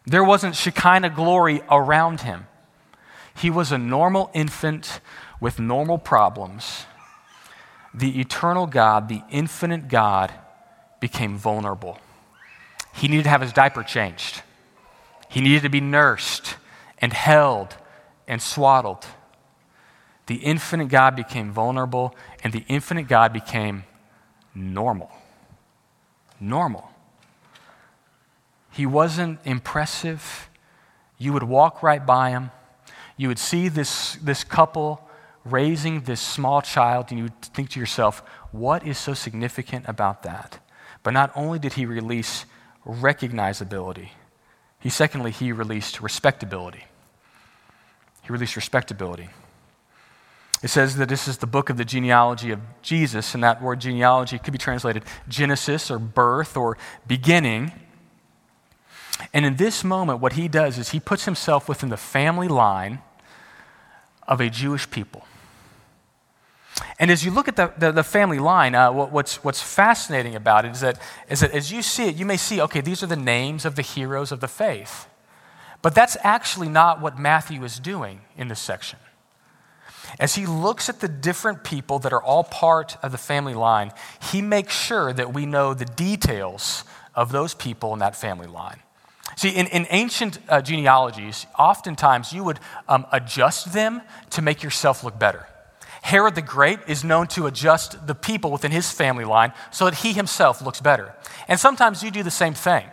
there 0.06 0.24
wasn't 0.24 0.56
Shekinah 0.56 1.12
glory 1.12 1.62
around 1.70 2.22
him. 2.22 2.48
He 3.36 3.50
was 3.50 3.72
a 3.72 3.78
normal 3.78 4.32
infant 4.34 5.02
with 5.42 5.60
normal 5.60 5.98
problems. 5.98 6.86
The 7.94 8.20
eternal 8.20 8.66
God, 8.66 9.10
the 9.10 9.24
infinite 9.30 9.88
God, 9.88 10.34
became 11.10 11.38
vulnerable. 11.38 12.00
He 12.92 13.08
needed 13.08 13.26
to 13.26 13.30
have 13.30 13.42
his 13.42 13.54
diaper 13.54 13.84
changed. 13.84 14.42
He 15.30 15.40
needed 15.40 15.62
to 15.62 15.70
be 15.70 15.80
nursed 15.80 16.56
and 16.98 17.14
held 17.14 17.76
and 18.28 18.42
swaddled. 18.42 19.06
The 20.26 20.38
infinite 20.38 20.88
God 20.88 21.16
became 21.16 21.52
vulnerable, 21.52 22.16
and 22.44 22.52
the 22.52 22.66
infinite 22.68 23.08
God 23.08 23.34
became 23.34 23.84
normal. 24.56 25.12
Normal. 26.40 26.90
He 28.72 28.88
wasn't 28.88 29.38
impressive. 29.46 30.50
You 31.20 31.34
would 31.34 31.44
walk 31.44 31.84
right 31.84 32.04
by 32.04 32.32
him. 32.32 32.50
You 33.16 33.28
would 33.28 33.38
see 33.38 33.68
this, 33.68 34.16
this 34.16 34.44
couple 34.44 35.08
raising 35.44 36.02
this 36.02 36.20
small 36.20 36.64
child, 36.64 37.12
and 37.12 37.20
you 37.20 37.26
would 37.26 37.42
think 37.44 37.70
to 37.70 37.80
yourself, 37.80 38.24
what 38.52 38.88
is 38.88 38.98
so 38.98 39.14
significant 39.14 39.86
about 39.88 40.24
that? 40.24 40.58
But 41.06 41.14
not 41.14 41.32
only 41.36 41.60
did 41.60 41.74
he 41.74 41.86
release 41.86 42.46
recognizability. 42.84 44.10
He 44.80 44.90
secondly, 44.90 45.30
he 45.30 45.52
released 45.52 46.02
respectability. 46.02 46.86
He 48.24 48.34
released 48.34 48.56
respectability. 48.56 49.30
It 50.64 50.70
says 50.70 50.96
that 50.96 51.08
this 51.08 51.28
is 51.28 51.38
the 51.38 51.46
book 51.46 51.70
of 51.70 51.78
the 51.78 51.86
genealogy 51.86 52.50
of 52.50 52.60
Jesus, 52.82 53.36
and 53.36 53.44
that 53.44 53.62
word 53.62 53.82
genealogy 53.82 54.40
could 54.40 54.52
be 54.52 54.58
translated 54.58 55.04
Genesis 55.28 55.92
or 55.92 56.00
birth 56.00 56.58
or 56.58 56.76
beginning. 57.06 57.72
And 59.32 59.46
in 59.46 59.58
this 59.58 59.84
moment, 59.84 60.22
what 60.22 60.34
he 60.34 60.48
does 60.48 60.80
is 60.80 60.90
he 60.90 61.00
puts 61.00 61.26
himself 61.26 61.70
within 61.70 61.90
the 61.90 61.98
family 61.98 62.48
line 62.48 62.98
of 64.28 64.42
a 64.42 64.50
Jewish 64.50 64.90
people. 64.90 65.28
And 67.00 67.10
as 67.10 67.24
you 67.24 67.32
look 67.32 67.48
at 67.48 67.56
the, 67.56 67.74
the, 67.78 67.92
the 67.92 68.04
family 68.04 68.40
line, 68.40 68.76
uh, 68.76 68.92
what, 68.92 69.12
what's, 69.12 69.44
what's 69.44 69.62
fascinating 69.62 70.36
about 70.36 70.66
it 70.66 70.72
is 70.72 70.82
that, 70.82 71.00
is 71.30 71.40
that 71.40 71.52
as 71.52 71.72
you 71.72 71.82
see 71.82 72.08
it, 72.10 72.16
you 72.16 72.26
may 72.26 72.38
see, 72.38 72.62
okay, 72.62 72.82
these 72.82 73.02
are 73.02 73.08
the 73.08 73.16
names 73.16 73.66
of 73.66 73.76
the 73.76 73.82
heroes 73.82 74.32
of 74.32 74.42
the 74.42 74.48
faith. 74.48 75.08
But 75.82 75.96
that's 75.96 76.18
actually 76.24 76.70
not 76.70 77.02
what 77.02 77.20
Matthew 77.20 77.64
is 77.64 77.80
doing 77.80 78.22
in 78.38 78.48
this 78.48 78.60
section. 78.60 79.00
As 80.20 80.36
he 80.36 80.46
looks 80.46 80.90
at 80.90 81.00
the 81.00 81.08
different 81.08 81.64
people 81.64 82.00
that 82.00 82.14
are 82.14 82.22
all 82.22 82.44
part 82.44 82.98
of 83.04 83.12
the 83.12 83.18
family 83.18 83.54
line, 83.54 83.92
he 84.32 84.42
makes 84.42 84.74
sure 84.74 85.14
that 85.14 85.34
we 85.34 85.46
know 85.46 85.74
the 85.74 85.86
details 85.86 86.84
of 87.14 87.32
those 87.32 87.54
people 87.54 87.94
in 87.94 88.00
that 88.00 88.16
family 88.16 88.48
line. 88.48 88.80
See, 89.36 89.50
in, 89.50 89.68
in 89.68 89.88
ancient 89.90 90.40
uh, 90.48 90.62
genealogies, 90.62 91.46
oftentimes 91.58 92.32
you 92.32 92.44
would 92.44 92.60
um, 92.88 93.06
adjust 93.12 93.74
them 93.74 94.02
to 94.32 94.42
make 94.42 94.64
yourself 94.64 95.04
look 95.04 95.20
better. 95.20 95.48
Herod 96.06 96.36
the 96.36 96.44
Great 96.44 96.78
is 96.86 97.04
known 97.04 97.26
to 97.30 97.48
adjust 97.48 98.06
the 98.06 98.14
people 98.14 98.52
within 98.52 98.72
his 98.72 98.92
family 98.92 99.26
line 99.26 99.54
so 99.72 99.86
that 99.86 99.96
he 99.96 100.14
himself 100.14 100.62
looks 100.62 100.80
better. 100.80 101.16
And 101.48 101.60
sometimes 101.60 102.04
you 102.04 102.12
do 102.12 102.22
the 102.22 102.30
same 102.30 102.54
thing. 102.54 102.86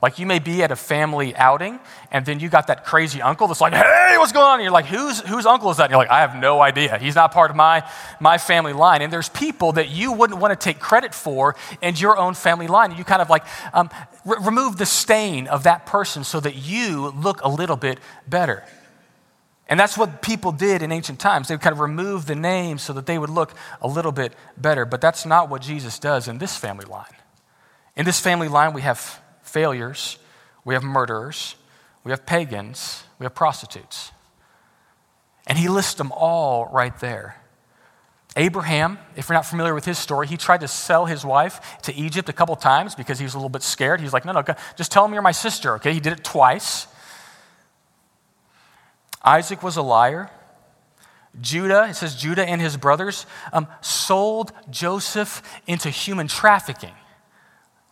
Like 0.00 0.20
you 0.20 0.24
may 0.24 0.38
be 0.38 0.62
at 0.62 0.70
a 0.70 0.76
family 0.76 1.34
outing, 1.34 1.80
and 2.12 2.24
then 2.24 2.38
you 2.38 2.48
got 2.48 2.68
that 2.68 2.84
crazy 2.84 3.20
uncle 3.20 3.48
that's 3.48 3.60
like, 3.60 3.72
hey, 3.72 4.14
what's 4.18 4.30
going 4.30 4.46
on? 4.46 4.54
And 4.54 4.62
you're 4.62 4.70
like, 4.70 4.86
whose, 4.86 5.18
whose 5.18 5.46
uncle 5.46 5.68
is 5.72 5.78
that? 5.78 5.86
And 5.86 5.90
you're 5.90 5.98
like, 5.98 6.10
I 6.10 6.20
have 6.20 6.36
no 6.36 6.60
idea. 6.60 6.96
He's 6.96 7.16
not 7.16 7.32
part 7.32 7.50
of 7.50 7.56
my, 7.56 7.82
my 8.20 8.38
family 8.38 8.72
line. 8.72 9.02
And 9.02 9.12
there's 9.12 9.30
people 9.30 9.72
that 9.72 9.88
you 9.88 10.12
wouldn't 10.12 10.38
want 10.38 10.52
to 10.52 10.64
take 10.64 10.78
credit 10.78 11.12
for 11.12 11.56
in 11.82 11.96
your 11.96 12.16
own 12.16 12.34
family 12.34 12.68
line. 12.68 12.96
You 12.96 13.02
kind 13.02 13.20
of 13.20 13.28
like 13.28 13.44
um, 13.72 13.90
remove 14.24 14.76
the 14.76 14.86
stain 14.86 15.48
of 15.48 15.64
that 15.64 15.86
person 15.86 16.22
so 16.22 16.38
that 16.38 16.54
you 16.54 17.10
look 17.16 17.42
a 17.42 17.48
little 17.48 17.76
bit 17.76 17.98
better. 18.28 18.62
And 19.70 19.78
that's 19.78 19.96
what 19.96 20.20
people 20.20 20.50
did 20.50 20.82
in 20.82 20.90
ancient 20.90 21.20
times. 21.20 21.46
They 21.46 21.54
would 21.54 21.62
kind 21.62 21.72
of 21.72 21.78
remove 21.78 22.26
the 22.26 22.34
names 22.34 22.82
so 22.82 22.92
that 22.92 23.06
they 23.06 23.18
would 23.18 23.30
look 23.30 23.54
a 23.80 23.86
little 23.86 24.10
bit 24.10 24.34
better. 24.56 24.84
But 24.84 25.00
that's 25.00 25.24
not 25.24 25.48
what 25.48 25.62
Jesus 25.62 26.00
does 26.00 26.26
in 26.26 26.38
this 26.38 26.56
family 26.56 26.84
line. 26.86 27.14
In 27.96 28.04
this 28.04 28.18
family 28.18 28.48
line, 28.48 28.72
we 28.72 28.82
have 28.82 29.20
failures, 29.42 30.18
we 30.64 30.74
have 30.74 30.82
murderers, 30.82 31.54
we 32.02 32.10
have 32.10 32.26
pagans, 32.26 33.04
we 33.20 33.24
have 33.24 33.34
prostitutes. 33.34 34.10
And 35.46 35.56
he 35.56 35.68
lists 35.68 35.94
them 35.94 36.10
all 36.12 36.68
right 36.72 36.98
there. 36.98 37.36
Abraham, 38.36 38.98
if 39.16 39.28
you're 39.28 39.34
not 39.34 39.46
familiar 39.46 39.74
with 39.74 39.84
his 39.84 39.98
story, 39.98 40.26
he 40.26 40.36
tried 40.36 40.60
to 40.60 40.68
sell 40.68 41.06
his 41.06 41.24
wife 41.24 41.80
to 41.82 41.94
Egypt 41.94 42.28
a 42.28 42.32
couple 42.32 42.56
times 42.56 42.96
because 42.96 43.18
he 43.18 43.24
was 43.24 43.34
a 43.34 43.36
little 43.36 43.48
bit 43.48 43.62
scared. 43.62 44.00
He 44.00 44.04
was 44.04 44.12
like, 44.12 44.24
no, 44.24 44.32
no, 44.32 44.42
just 44.76 44.90
tell 44.90 45.04
him 45.04 45.12
you're 45.12 45.22
my 45.22 45.32
sister, 45.32 45.74
okay? 45.74 45.92
He 45.92 46.00
did 46.00 46.12
it 46.12 46.24
twice. 46.24 46.86
Isaac 49.22 49.62
was 49.62 49.76
a 49.76 49.82
liar. 49.82 50.30
Judah, 51.40 51.86
it 51.88 51.94
says 51.94 52.16
Judah 52.16 52.44
and 52.44 52.60
his 52.60 52.76
brothers 52.76 53.26
um, 53.52 53.68
sold 53.80 54.52
Joseph 54.68 55.42
into 55.66 55.90
human 55.90 56.26
trafficking. 56.26 56.94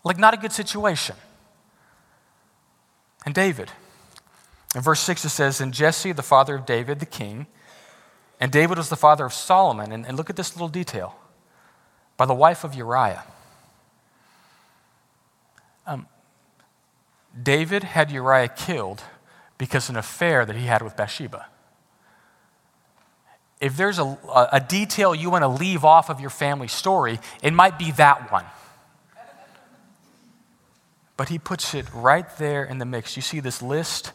Like, 0.03 0.19
not 0.19 0.35
a 0.35 0.37
good 0.37 0.53
situation. 0.53 1.17
And 3.25 3.35
David. 3.35 3.71
In 4.75 4.81
verse 4.81 5.01
6, 5.01 5.25
it 5.25 5.29
says, 5.31 5.61
And 5.61 5.73
Jesse, 5.73 6.12
the 6.12 6.23
father 6.23 6.55
of 6.55 6.67
David, 6.67 7.01
the 7.01 7.07
king, 7.07 7.47
and 8.41 8.53
David 8.53 8.79
was 8.79 8.88
the 8.88 8.97
father 8.97 9.25
of 9.25 9.33
Solomon. 9.33 9.93
And, 9.93 10.07
and 10.07 10.17
look 10.17 10.31
at 10.31 10.37
this 10.37 10.55
little 10.55 10.69
detail 10.69 11.17
by 12.17 12.27
the 12.27 12.35
wife 12.35 12.64
of 12.64 12.75
Uriah. 12.75 13.25
Um, 15.87 16.07
David 17.41 17.83
had 17.83 18.11
Uriah 18.11 18.49
killed 18.49 19.03
because 19.59 19.90
an 19.90 19.97
affair 19.97 20.47
that 20.47 20.57
he 20.57 20.66
had 20.66 20.83
with 20.83 20.97
Bathsheba. 20.97 21.47
If 23.61 23.77
there's 23.77 23.99
a, 23.99 24.16
a 24.53 24.61
detail 24.61 25.14
you 25.14 25.31
want 25.31 25.42
to 25.42 25.49
leave 25.49 25.85
off 25.85 26.09
of 26.09 26.21
your 26.21 26.31
family 26.31 26.68
story, 26.68 27.18
it 27.42 27.53
might 27.53 27.77
be 27.77 27.90
that 27.92 28.31
one. 28.31 28.44
But 31.16 31.29
he 31.29 31.40
puts 31.40 31.75
it 31.75 31.87
right 31.92 32.29
there 32.38 32.64
in 32.64 32.79
the 32.79 32.85
mix. 32.85 33.16
You 33.16 33.23
see 33.23 33.40
this 33.40 33.61
list 33.61 34.12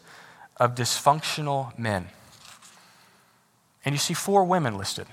of 0.55 0.75
dysfunctional 0.75 1.77
men. 1.77 2.07
And 3.83 3.93
you 3.93 3.99
see 3.99 4.13
four 4.13 4.45
women 4.45 4.77
listed. 4.77 5.07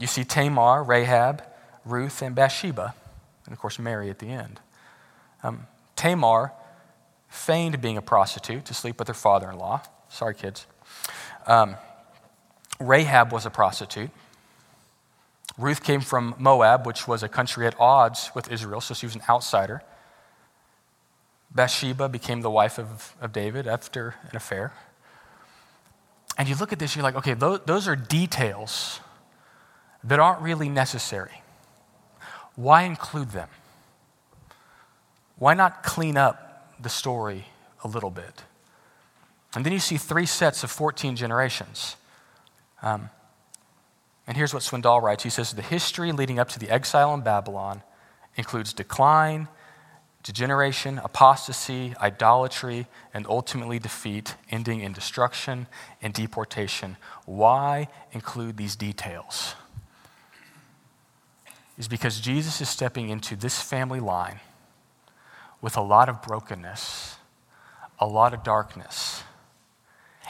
You 0.00 0.08
see 0.08 0.24
Tamar, 0.24 0.82
Rahab, 0.82 1.44
Ruth, 1.84 2.22
and 2.22 2.34
Bathsheba, 2.34 2.94
and 3.44 3.52
of 3.52 3.60
course 3.60 3.78
Mary 3.78 4.10
at 4.10 4.18
the 4.18 4.26
end. 4.26 4.58
Um, 5.44 5.68
Tamar 5.94 6.52
feigned 7.30 7.80
being 7.80 7.96
a 7.96 8.02
prostitute 8.02 8.66
to 8.66 8.74
sleep 8.74 8.98
with 8.98 9.08
her 9.08 9.14
father 9.14 9.50
in 9.50 9.56
law. 9.56 9.80
Sorry, 10.10 10.34
kids. 10.34 10.66
Um, 11.46 11.76
Rahab 12.78 13.32
was 13.32 13.46
a 13.46 13.50
prostitute. 13.50 14.10
Ruth 15.56 15.82
came 15.82 16.00
from 16.00 16.34
Moab, 16.38 16.86
which 16.86 17.06
was 17.06 17.22
a 17.22 17.28
country 17.28 17.66
at 17.66 17.78
odds 17.78 18.30
with 18.34 18.50
Israel, 18.50 18.80
so 18.80 18.94
she 18.94 19.06
was 19.06 19.14
an 19.14 19.22
outsider. 19.28 19.82
Bathsheba 21.54 22.08
became 22.08 22.40
the 22.40 22.50
wife 22.50 22.78
of, 22.78 23.14
of 23.20 23.32
David 23.32 23.66
after 23.66 24.14
an 24.30 24.36
affair. 24.36 24.72
And 26.36 26.48
you 26.48 26.56
look 26.56 26.72
at 26.72 26.78
this, 26.78 26.96
you're 26.96 27.02
like, 27.02 27.16
okay, 27.16 27.34
those, 27.34 27.60
those 27.66 27.86
are 27.88 27.96
details 27.96 29.00
that 30.02 30.18
aren't 30.18 30.40
really 30.40 30.68
necessary. 30.68 31.42
Why 32.56 32.82
include 32.82 33.30
them? 33.30 33.48
Why 35.36 35.54
not 35.54 35.82
clean 35.82 36.16
up 36.16 36.49
the 36.82 36.88
story 36.88 37.46
a 37.84 37.88
little 37.88 38.10
bit. 38.10 38.44
And 39.54 39.66
then 39.66 39.72
you 39.72 39.78
see 39.78 39.96
three 39.96 40.26
sets 40.26 40.62
of 40.62 40.70
14 40.70 41.16
generations. 41.16 41.96
Um, 42.82 43.10
and 44.26 44.36
here's 44.36 44.54
what 44.54 44.62
Swindoll 44.62 45.02
writes 45.02 45.24
He 45.24 45.30
says, 45.30 45.52
The 45.52 45.62
history 45.62 46.12
leading 46.12 46.38
up 46.38 46.48
to 46.50 46.58
the 46.58 46.70
exile 46.70 47.12
in 47.14 47.22
Babylon 47.22 47.82
includes 48.36 48.72
decline, 48.72 49.48
degeneration, 50.22 50.98
apostasy, 50.98 51.94
idolatry, 52.00 52.86
and 53.12 53.26
ultimately 53.26 53.78
defeat, 53.78 54.36
ending 54.50 54.80
in 54.80 54.92
destruction 54.92 55.66
and 56.00 56.14
deportation. 56.14 56.96
Why 57.26 57.88
include 58.12 58.56
these 58.56 58.76
details? 58.76 59.54
Is 61.76 61.88
because 61.88 62.20
Jesus 62.20 62.60
is 62.60 62.68
stepping 62.68 63.08
into 63.08 63.34
this 63.34 63.60
family 63.60 64.00
line 64.00 64.38
with 65.60 65.76
a 65.76 65.82
lot 65.82 66.08
of 66.08 66.22
brokenness, 66.22 67.16
a 67.98 68.06
lot 68.06 68.34
of 68.34 68.42
darkness. 68.42 69.22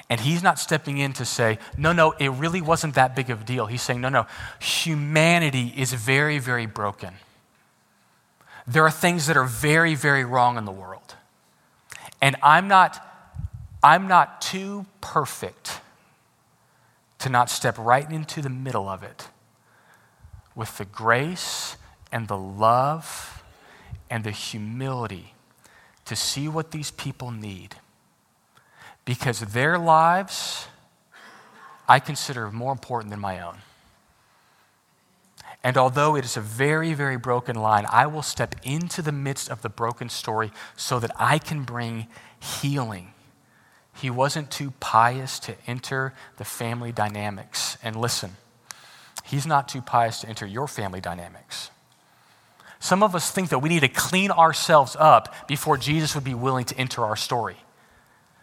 And 0.09 0.21
he's 0.21 0.43
not 0.43 0.59
stepping 0.59 0.99
in 0.99 1.13
to 1.15 1.25
say, 1.25 1.59
no, 1.77 1.93
no, 1.93 2.13
it 2.13 2.31
really 2.31 2.61
wasn't 2.61 2.95
that 2.95 3.15
big 3.15 3.31
of 3.31 3.43
a 3.43 3.45
deal. 3.45 3.67
He's 3.67 3.83
saying, 3.83 4.01
no, 4.01 4.09
no, 4.09 4.27
humanity 4.61 5.73
is 5.77 5.93
very, 5.93 6.39
very 6.39 6.67
broken. 6.67 7.15
There 8.67 8.85
are 8.85 8.91
things 8.91 9.27
that 9.29 9.37
are 9.37 9.45
very, 9.45 9.95
very 9.95 10.25
wrong 10.25 10.59
in 10.59 10.65
the 10.65 10.73
world. 10.73 11.15
And 12.21 12.37
I'm 12.43 12.67
not, 12.67 13.05
I'm 13.83 14.09
not 14.09 14.41
too 14.41 14.87
perfect 15.01 15.81
to 17.21 17.29
not 17.29 17.49
step 17.51 17.79
right 17.79 18.11
into 18.11 18.43
the 18.43 18.49
middle 18.49 18.89
of 18.89 19.03
it 19.03 19.29
with 20.55 20.77
the 20.79 20.85
grace 20.85 21.77
and 22.11 22.27
the 22.27 22.37
love 22.37 23.40
and 24.11 24.25
the 24.25 24.31
humility 24.31 25.35
to 26.05 26.17
see 26.17 26.49
what 26.49 26.73
these 26.73 26.91
people 26.91 27.31
need. 27.31 27.77
Because 29.05 29.41
their 29.41 29.79
lives 29.79 30.67
I 31.91 31.99
consider 31.99 32.53
more 32.53 32.71
important 32.71 33.11
than 33.11 33.19
my 33.19 33.41
own. 33.41 33.57
And 35.65 35.77
although 35.77 36.15
it 36.15 36.25
is 36.25 36.37
a 36.37 36.41
very, 36.41 36.95
very 36.95 37.17
broken 37.17 37.57
line, 37.57 37.85
I 37.91 38.07
will 38.07 38.23
step 38.23 38.55
into 38.63 39.03
the 39.03 39.11
midst 39.11 39.51
of 39.51 39.63
the 39.63 39.69
broken 39.69 40.09
story 40.09 40.53
so 40.77 41.01
that 41.01 41.11
I 41.17 41.39
can 41.39 41.65
bring 41.65 42.07
healing. 42.39 43.13
He 43.93 44.09
wasn't 44.09 44.53
too 44.53 44.73
pious 44.79 45.41
to 45.41 45.57
enter 45.67 46.15
the 46.37 46.45
family 46.45 46.93
dynamics. 46.93 47.77
And 47.83 47.97
listen, 47.97 48.37
he's 49.25 49.45
not 49.45 49.69
too 49.69 49.83
pious 49.83 50.21
to 50.21 50.29
enter 50.29 50.47
your 50.47 50.69
family 50.69 51.01
dynamics. 51.01 51.73
Some 52.81 53.03
of 53.03 53.15
us 53.15 53.31
think 53.31 53.51
that 53.51 53.59
we 53.61 53.69
need 53.69 53.81
to 53.81 53.89
clean 53.89 54.31
ourselves 54.31 54.97
up 54.99 55.47
before 55.47 55.77
Jesus 55.77 56.15
would 56.15 56.25
be 56.25 56.35
willing 56.35 56.65
to 56.65 56.77
enter 56.77 57.05
our 57.05 57.15
story. 57.15 57.57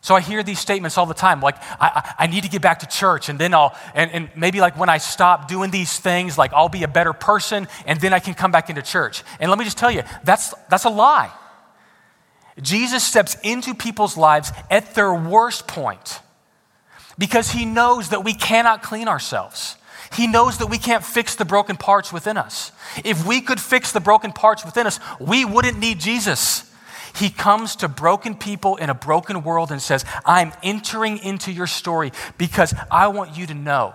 So 0.02 0.16
I 0.16 0.22
hear 0.22 0.44
these 0.44 0.60
statements 0.60 0.98
all 0.98 1.08
the 1.08 1.16
time, 1.16 1.42
like, 1.42 1.58
I, 1.82 2.14
I, 2.20 2.28
need 2.28 2.44
to 2.44 2.50
get 2.50 2.62
back 2.62 2.80
to 2.80 2.88
church, 2.88 3.30
and 3.30 3.40
then 3.40 3.54
I'll, 3.54 3.76
and, 3.96 4.12
and 4.12 4.30
maybe 4.36 4.62
like 4.62 4.78
when 4.78 4.90
I 4.90 5.00
stop 5.00 5.48
doing 5.48 5.72
these 5.72 6.00
things, 6.00 6.38
like 6.38 6.54
I'll 6.54 6.70
be 6.70 6.84
a 6.84 6.88
better 6.88 7.14
person, 7.14 7.68
and 7.86 8.00
then 8.00 8.14
I 8.14 8.20
can 8.20 8.36
come 8.36 8.52
back 8.52 8.70
into 8.70 8.84
church. 8.84 9.24
And 9.40 9.50
let 9.50 9.58
me 9.58 9.66
just 9.66 9.78
tell 9.78 9.92
you, 9.92 10.04
that's, 10.24 10.54
that's 10.70 10.86
a 10.86 10.90
lie. 10.90 11.32
Jesus 12.62 13.04
steps 13.04 13.38
into 13.44 13.74
people's 13.74 14.18
lives 14.18 14.52
at 14.70 14.94
their 14.94 15.14
worst 15.14 15.68
point 15.68 16.22
because 17.18 17.52
he 17.52 17.66
knows 17.66 18.10
that 18.10 18.24
we 18.24 18.34
cannot 18.34 18.84
clean 18.84 19.08
ourselves. 19.08 19.78
He 20.14 20.28
knows 20.28 20.58
that 20.60 20.68
we 20.68 20.78
can't 20.78 21.04
fix 21.04 21.36
the 21.36 21.46
broken 21.46 21.78
parts 21.78 22.14
within 22.14 22.38
us. 22.38 22.72
If 23.04 23.26
we 23.26 23.42
could 23.42 23.60
fix 23.60 23.92
the 23.92 24.00
broken 24.00 24.32
parts 24.32 24.66
within 24.66 24.88
us, 24.88 25.00
we 25.20 25.46
wouldn't 25.46 25.80
need 25.80 26.00
Jesus. 26.00 26.64
He 27.16 27.30
comes 27.30 27.76
to 27.78 27.88
broken 27.88 28.36
people 28.36 28.76
in 28.76 28.90
a 28.90 28.94
broken 28.94 29.44
world 29.44 29.72
and 29.72 29.82
says, 29.82 30.06
I'm 30.26 30.54
entering 30.64 31.18
into 31.18 31.52
your 31.52 31.68
story 31.68 32.12
because 32.38 32.74
I 32.92 33.08
want 33.08 33.38
you 33.38 33.48
to 33.48 33.54
know 33.54 33.94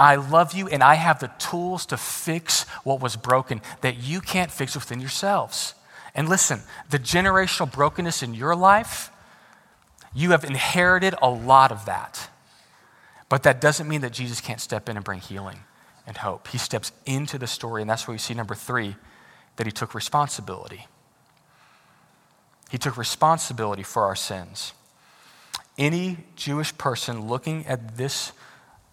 I 0.00 0.16
love 0.16 0.54
you 0.54 0.66
and 0.66 0.82
I 0.82 0.94
have 0.94 1.20
the 1.20 1.30
tools 1.38 1.84
to 1.86 1.98
fix 1.98 2.62
what 2.84 3.02
was 3.02 3.16
broken 3.16 3.60
that 3.82 3.98
you 3.98 4.22
can't 4.22 4.50
fix 4.50 4.74
within 4.74 4.98
yourselves. 4.98 5.74
And 6.14 6.26
listen, 6.26 6.62
the 6.88 6.98
generational 6.98 7.70
brokenness 7.70 8.22
in 8.22 8.32
your 8.32 8.56
life, 8.56 9.10
you 10.14 10.30
have 10.30 10.42
inherited 10.42 11.14
a 11.20 11.28
lot 11.28 11.70
of 11.70 11.84
that. 11.84 12.29
But 13.30 13.44
that 13.44 13.60
doesn't 13.60 13.88
mean 13.88 14.02
that 14.02 14.12
Jesus 14.12 14.40
can't 14.42 14.60
step 14.60 14.88
in 14.90 14.96
and 14.96 15.04
bring 15.04 15.20
healing 15.20 15.60
and 16.06 16.18
hope. 16.18 16.48
He 16.48 16.58
steps 16.58 16.92
into 17.06 17.38
the 17.38 17.46
story, 17.46 17.80
and 17.80 17.88
that's 17.88 18.06
where 18.06 18.12
we 18.12 18.18
see 18.18 18.34
number 18.34 18.56
three 18.56 18.96
that 19.56 19.66
he 19.66 19.72
took 19.72 19.94
responsibility. 19.94 20.88
He 22.70 22.76
took 22.76 22.96
responsibility 22.96 23.84
for 23.84 24.02
our 24.04 24.16
sins. 24.16 24.72
Any 25.78 26.18
Jewish 26.34 26.76
person 26.76 27.28
looking 27.28 27.64
at 27.66 27.96
this 27.96 28.32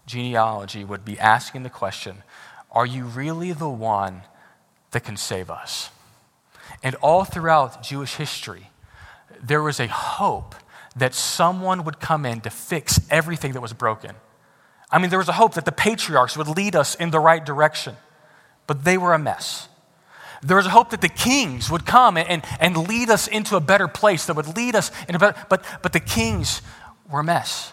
genealogy 0.06 0.84
would 0.84 1.04
be 1.04 1.18
asking 1.18 1.64
the 1.64 1.70
question 1.70 2.22
Are 2.70 2.86
you 2.86 3.04
really 3.04 3.52
the 3.52 3.68
one 3.68 4.22
that 4.92 5.02
can 5.02 5.16
save 5.16 5.50
us? 5.50 5.90
And 6.80 6.94
all 6.96 7.24
throughout 7.24 7.82
Jewish 7.82 8.14
history, 8.14 8.70
there 9.42 9.62
was 9.62 9.80
a 9.80 9.88
hope 9.88 10.54
that 10.94 11.12
someone 11.12 11.82
would 11.82 11.98
come 11.98 12.24
in 12.24 12.40
to 12.42 12.50
fix 12.50 13.00
everything 13.10 13.52
that 13.52 13.60
was 13.60 13.72
broken. 13.72 14.14
I 14.90 14.98
mean, 14.98 15.10
there 15.10 15.18
was 15.18 15.28
a 15.28 15.32
hope 15.32 15.54
that 15.54 15.64
the 15.64 15.72
patriarchs 15.72 16.36
would 16.36 16.48
lead 16.48 16.74
us 16.74 16.94
in 16.94 17.10
the 17.10 17.20
right 17.20 17.44
direction, 17.44 17.96
but 18.66 18.84
they 18.84 18.96
were 18.96 19.12
a 19.12 19.18
mess. 19.18 19.68
There 20.42 20.56
was 20.56 20.66
a 20.66 20.70
hope 20.70 20.90
that 20.90 21.00
the 21.00 21.08
kings 21.08 21.70
would 21.70 21.84
come 21.84 22.16
and, 22.16 22.44
and 22.60 22.76
lead 22.88 23.10
us 23.10 23.26
into 23.26 23.56
a 23.56 23.60
better 23.60 23.88
place, 23.88 24.26
that 24.26 24.34
would 24.34 24.56
lead 24.56 24.74
us 24.74 24.90
in 25.08 25.14
a 25.14 25.18
better, 25.18 25.46
but, 25.48 25.64
but 25.82 25.92
the 25.92 26.00
kings 26.00 26.62
were 27.10 27.20
a 27.20 27.24
mess. 27.24 27.72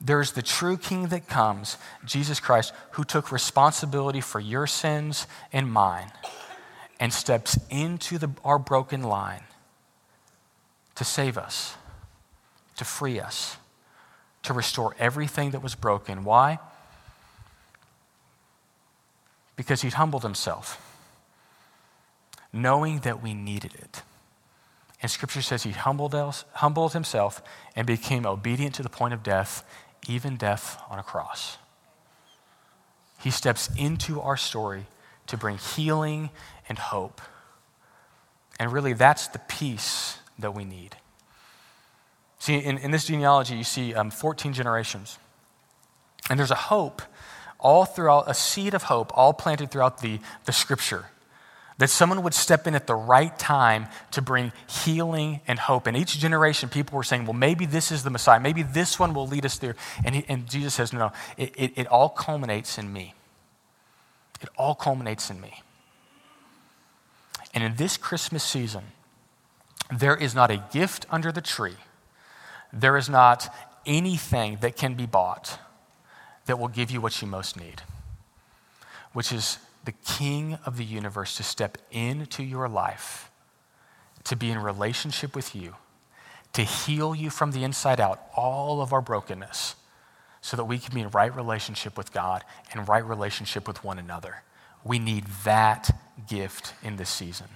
There's 0.00 0.32
the 0.32 0.42
true 0.42 0.78
king 0.78 1.08
that 1.08 1.28
comes, 1.28 1.76
Jesus 2.06 2.40
Christ, 2.40 2.72
who 2.92 3.04
took 3.04 3.30
responsibility 3.30 4.22
for 4.22 4.40
your 4.40 4.66
sins 4.66 5.26
and 5.52 5.70
mine 5.70 6.10
and 6.98 7.12
steps 7.12 7.58
into 7.68 8.16
the, 8.16 8.30
our 8.42 8.58
broken 8.58 9.02
line 9.02 9.42
to 10.94 11.04
save 11.04 11.36
us, 11.36 11.76
to 12.76 12.84
free 12.84 13.20
us, 13.20 13.56
to 14.42 14.52
restore 14.52 14.94
everything 14.98 15.50
that 15.50 15.62
was 15.62 15.74
broken. 15.74 16.24
Why? 16.24 16.58
Because 19.56 19.82
he 19.82 19.90
humbled 19.90 20.22
himself 20.22 20.86
knowing 22.52 23.00
that 23.00 23.22
we 23.22 23.34
needed 23.34 23.74
it. 23.74 24.02
And 25.02 25.10
scripture 25.10 25.42
says 25.42 25.62
he 25.62 25.70
humbled, 25.70 26.14
us, 26.14 26.44
humbled 26.54 26.92
himself 26.92 27.42
and 27.74 27.86
became 27.86 28.26
obedient 28.26 28.74
to 28.76 28.82
the 28.82 28.88
point 28.88 29.14
of 29.14 29.22
death, 29.22 29.64
even 30.08 30.36
death 30.36 30.82
on 30.90 30.98
a 30.98 31.02
cross. 31.02 31.56
He 33.20 33.30
steps 33.30 33.70
into 33.76 34.20
our 34.20 34.36
story 34.36 34.86
to 35.26 35.36
bring 35.36 35.58
healing 35.58 36.30
and 36.68 36.78
hope. 36.78 37.20
And 38.58 38.72
really, 38.72 38.92
that's 38.92 39.28
the 39.28 39.38
peace 39.38 40.18
that 40.38 40.54
we 40.54 40.64
need. 40.64 40.96
See, 42.40 42.56
in, 42.56 42.78
in 42.78 42.90
this 42.90 43.04
genealogy, 43.04 43.54
you 43.54 43.64
see 43.64 43.94
um, 43.94 44.10
14 44.10 44.52
generations. 44.52 45.18
And 46.28 46.38
there's 46.38 46.50
a 46.50 46.56
hope 46.56 47.02
all 47.58 47.84
throughout, 47.84 48.28
a 48.28 48.34
seed 48.34 48.74
of 48.74 48.84
hope, 48.84 49.12
all 49.14 49.32
planted 49.32 49.70
throughout 49.70 50.00
the, 50.00 50.18
the 50.46 50.52
scripture 50.52 51.06
that 51.80 51.88
someone 51.88 52.22
would 52.22 52.34
step 52.34 52.66
in 52.66 52.74
at 52.74 52.86
the 52.86 52.94
right 52.94 53.38
time 53.38 53.86
to 54.10 54.20
bring 54.20 54.52
healing 54.66 55.40
and 55.46 55.58
hope. 55.58 55.86
And 55.86 55.96
each 55.96 56.18
generation, 56.18 56.68
people 56.68 56.96
were 56.96 57.02
saying, 57.02 57.24
well, 57.24 57.32
maybe 57.32 57.64
this 57.64 57.90
is 57.90 58.04
the 58.04 58.10
Messiah. 58.10 58.38
Maybe 58.38 58.62
this 58.62 58.98
one 58.98 59.14
will 59.14 59.26
lead 59.26 59.46
us 59.46 59.56
there. 59.56 59.76
And, 60.04 60.14
he, 60.14 60.24
and 60.28 60.46
Jesus 60.48 60.74
says, 60.74 60.92
no, 60.92 60.98
no, 60.98 61.12
it, 61.38 61.54
it, 61.56 61.72
it 61.76 61.86
all 61.86 62.10
culminates 62.10 62.76
in 62.76 62.92
me. 62.92 63.14
It 64.42 64.50
all 64.58 64.74
culminates 64.74 65.30
in 65.30 65.40
me. 65.40 65.62
And 67.54 67.64
in 67.64 67.76
this 67.76 67.96
Christmas 67.96 68.44
season, 68.44 68.84
there 69.90 70.16
is 70.16 70.34
not 70.34 70.50
a 70.50 70.62
gift 70.72 71.06
under 71.10 71.32
the 71.32 71.40
tree, 71.40 71.76
there 72.72 72.96
is 72.96 73.08
not 73.08 73.54
anything 73.86 74.58
that 74.60 74.76
can 74.76 74.94
be 74.94 75.06
bought 75.06 75.58
that 76.46 76.58
will 76.58 76.68
give 76.68 76.90
you 76.90 77.00
what 77.00 77.20
you 77.20 77.28
most 77.28 77.58
need, 77.58 77.82
which 79.12 79.32
is 79.32 79.58
the 79.84 79.92
King 79.92 80.58
of 80.66 80.76
the 80.76 80.84
universe 80.84 81.36
to 81.36 81.42
step 81.42 81.78
into 81.90 82.42
your 82.42 82.68
life, 82.68 83.30
to 84.24 84.36
be 84.36 84.50
in 84.50 84.58
relationship 84.58 85.34
with 85.34 85.54
you, 85.54 85.76
to 86.52 86.62
heal 86.62 87.14
you 87.14 87.30
from 87.30 87.52
the 87.52 87.64
inside 87.64 88.00
out, 88.00 88.20
all 88.36 88.82
of 88.82 88.92
our 88.92 89.00
brokenness, 89.00 89.76
so 90.42 90.56
that 90.56 90.64
we 90.64 90.78
can 90.78 90.94
be 90.94 91.00
in 91.00 91.08
right 91.10 91.34
relationship 91.34 91.96
with 91.96 92.12
God 92.12 92.44
and 92.72 92.88
right 92.88 93.04
relationship 93.04 93.66
with 93.66 93.84
one 93.84 93.98
another. 93.98 94.42
We 94.84 94.98
need 94.98 95.26
that 95.44 95.90
gift 96.28 96.74
in 96.82 96.96
this 96.96 97.10
season. 97.10 97.46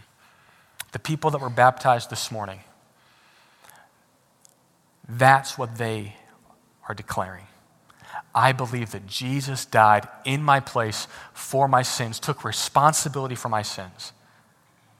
The 0.92 0.98
people 0.98 1.30
that 1.30 1.40
were 1.40 1.50
baptized 1.50 2.10
this 2.10 2.30
morning, 2.30 2.60
that's 5.08 5.58
what 5.58 5.76
they 5.76 6.16
are 6.88 6.94
declaring. 6.94 7.46
I 8.34 8.52
believe 8.52 8.90
that 8.90 9.06
Jesus 9.06 9.64
died 9.64 10.08
in 10.24 10.42
my 10.42 10.60
place 10.60 11.06
for 11.32 11.68
my 11.68 11.82
sins, 11.82 12.18
took 12.18 12.44
responsibility 12.44 13.34
for 13.34 13.48
my 13.48 13.62
sins, 13.62 14.12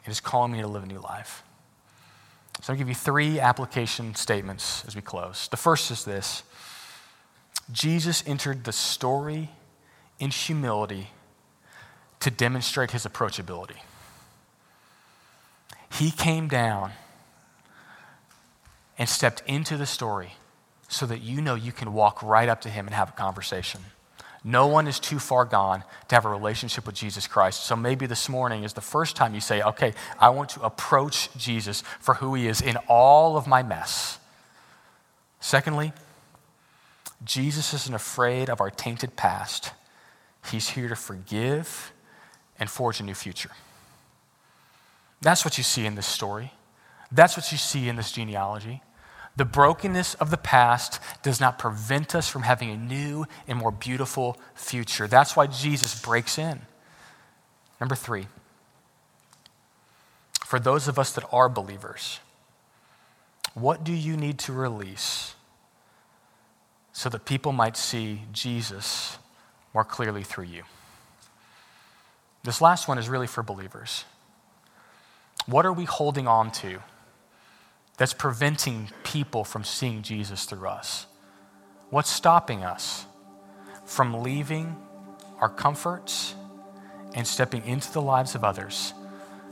and 0.04 0.12
is 0.12 0.20
calling 0.20 0.52
me 0.52 0.60
to 0.60 0.68
live 0.68 0.84
a 0.84 0.86
new 0.86 1.00
life. 1.00 1.42
So 2.62 2.72
I'll 2.72 2.78
give 2.78 2.88
you 2.88 2.94
three 2.94 3.40
application 3.40 4.14
statements 4.14 4.84
as 4.86 4.94
we 4.94 5.02
close. 5.02 5.48
The 5.48 5.56
first 5.56 5.90
is 5.90 6.04
this 6.04 6.44
Jesus 7.72 8.22
entered 8.26 8.64
the 8.64 8.72
story 8.72 9.50
in 10.18 10.30
humility 10.30 11.08
to 12.20 12.30
demonstrate 12.30 12.92
his 12.92 13.04
approachability. 13.04 13.78
He 15.90 16.10
came 16.10 16.48
down 16.48 16.92
and 18.98 19.08
stepped 19.08 19.42
into 19.46 19.76
the 19.76 19.86
story 19.86 20.34
so 20.88 21.06
that 21.06 21.20
you 21.22 21.40
know 21.40 21.54
you 21.54 21.72
can 21.72 21.92
walk 21.92 22.22
right 22.22 22.48
up 22.48 22.60
to 22.62 22.68
him 22.68 22.86
and 22.86 22.94
have 22.94 23.10
a 23.10 23.12
conversation. 23.12 23.80
No 24.44 24.66
one 24.66 24.86
is 24.86 25.00
too 25.00 25.18
far 25.18 25.46
gone 25.46 25.84
to 26.08 26.14
have 26.14 26.26
a 26.26 26.28
relationship 26.28 26.84
with 26.84 26.94
Jesus 26.94 27.26
Christ. 27.26 27.64
So 27.64 27.74
maybe 27.74 28.04
this 28.04 28.28
morning 28.28 28.62
is 28.62 28.74
the 28.74 28.82
first 28.82 29.16
time 29.16 29.34
you 29.34 29.40
say, 29.40 29.62
okay, 29.62 29.94
I 30.18 30.28
want 30.28 30.50
to 30.50 30.60
approach 30.60 31.34
Jesus 31.36 31.82
for 31.98 32.14
who 32.14 32.34
he 32.34 32.46
is 32.46 32.60
in 32.60 32.76
all 32.86 33.38
of 33.38 33.46
my 33.46 33.62
mess. 33.62 34.18
Secondly, 35.40 35.94
Jesus 37.24 37.72
isn't 37.72 37.94
afraid 37.94 38.50
of 38.50 38.60
our 38.60 38.70
tainted 38.70 39.16
past, 39.16 39.72
he's 40.50 40.70
here 40.70 40.88
to 40.88 40.96
forgive 40.96 41.92
and 42.58 42.68
forge 42.68 43.00
a 43.00 43.02
new 43.02 43.14
future. 43.14 43.50
That's 45.22 45.42
what 45.42 45.56
you 45.56 45.64
see 45.64 45.86
in 45.86 45.94
this 45.94 46.06
story. 46.06 46.52
That's 47.10 47.36
what 47.36 47.50
you 47.50 47.56
see 47.56 47.88
in 47.88 47.96
this 47.96 48.12
genealogy. 48.12 48.82
The 49.36 49.44
brokenness 49.44 50.14
of 50.14 50.30
the 50.30 50.36
past 50.36 51.00
does 51.22 51.40
not 51.40 51.58
prevent 51.58 52.14
us 52.14 52.28
from 52.28 52.42
having 52.42 52.70
a 52.70 52.76
new 52.76 53.26
and 53.48 53.58
more 53.58 53.72
beautiful 53.72 54.38
future. 54.54 55.08
That's 55.08 55.34
why 55.34 55.48
Jesus 55.48 56.00
breaks 56.00 56.38
in. 56.38 56.60
Number 57.80 57.96
three, 57.96 58.28
for 60.44 60.60
those 60.60 60.86
of 60.86 60.98
us 60.98 61.12
that 61.12 61.24
are 61.32 61.48
believers, 61.48 62.20
what 63.54 63.82
do 63.82 63.92
you 63.92 64.16
need 64.16 64.38
to 64.40 64.52
release 64.52 65.34
so 66.92 67.08
that 67.08 67.24
people 67.24 67.52
might 67.52 67.76
see 67.76 68.22
Jesus 68.32 69.18
more 69.72 69.84
clearly 69.84 70.22
through 70.22 70.44
you? 70.44 70.62
This 72.44 72.60
last 72.60 72.86
one 72.86 72.98
is 72.98 73.08
really 73.08 73.26
for 73.26 73.42
believers. 73.42 74.04
What 75.46 75.66
are 75.66 75.72
we 75.72 75.84
holding 75.84 76.28
on 76.28 76.52
to? 76.52 76.78
That's 77.96 78.12
preventing 78.12 78.88
people 79.04 79.44
from 79.44 79.64
seeing 79.64 80.02
Jesus 80.02 80.44
through 80.44 80.68
us? 80.68 81.06
What's 81.90 82.10
stopping 82.10 82.64
us 82.64 83.06
from 83.84 84.22
leaving 84.22 84.76
our 85.40 85.48
comforts 85.48 86.34
and 87.14 87.26
stepping 87.26 87.64
into 87.64 87.92
the 87.92 88.02
lives 88.02 88.34
of 88.34 88.42
others 88.42 88.94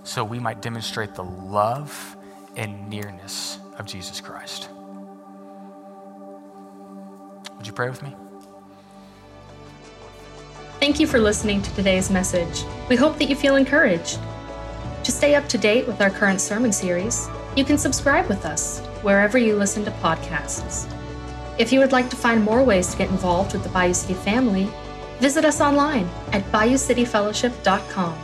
so 0.02 0.24
we 0.24 0.38
might 0.38 0.60
demonstrate 0.60 1.14
the 1.14 1.22
love 1.22 2.16
and 2.56 2.88
nearness 2.88 3.58
of 3.78 3.86
Jesus 3.86 4.20
Christ? 4.20 4.68
Would 7.56 7.66
you 7.66 7.72
pray 7.72 7.88
with 7.88 8.02
me? 8.02 8.14
Thank 10.80 10.98
you 10.98 11.06
for 11.06 11.20
listening 11.20 11.62
to 11.62 11.72
today's 11.76 12.10
message. 12.10 12.64
We 12.88 12.96
hope 12.96 13.16
that 13.18 13.28
you 13.28 13.36
feel 13.36 13.54
encouraged. 13.54 14.18
To 15.04 15.12
stay 15.12 15.36
up 15.36 15.48
to 15.50 15.58
date 15.58 15.86
with 15.86 16.00
our 16.00 16.10
current 16.10 16.40
sermon 16.40 16.72
series, 16.72 17.28
you 17.56 17.64
can 17.64 17.76
subscribe 17.76 18.28
with 18.28 18.44
us 18.46 18.80
wherever 19.02 19.36
you 19.36 19.56
listen 19.56 19.84
to 19.84 19.90
podcasts. 19.92 20.90
If 21.58 21.72
you 21.72 21.80
would 21.80 21.92
like 21.92 22.08
to 22.10 22.16
find 22.16 22.42
more 22.42 22.62
ways 22.62 22.88
to 22.88 22.98
get 22.98 23.10
involved 23.10 23.52
with 23.52 23.62
the 23.62 23.68
Bayou 23.68 23.92
City 23.92 24.14
family, 24.14 24.70
visit 25.18 25.44
us 25.44 25.60
online 25.60 26.08
at 26.32 26.42
bayoucityfellowship.com 26.50 28.18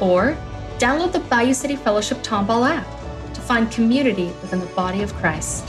or 0.00 0.36
download 0.78 1.12
the 1.12 1.20
Bayou 1.20 1.54
City 1.54 1.76
Fellowship 1.76 2.18
Tomball 2.18 2.68
app 2.68 2.86
to 3.34 3.40
find 3.40 3.70
community 3.70 4.26
within 4.42 4.60
the 4.60 4.66
body 4.66 5.02
of 5.02 5.12
Christ. 5.14 5.68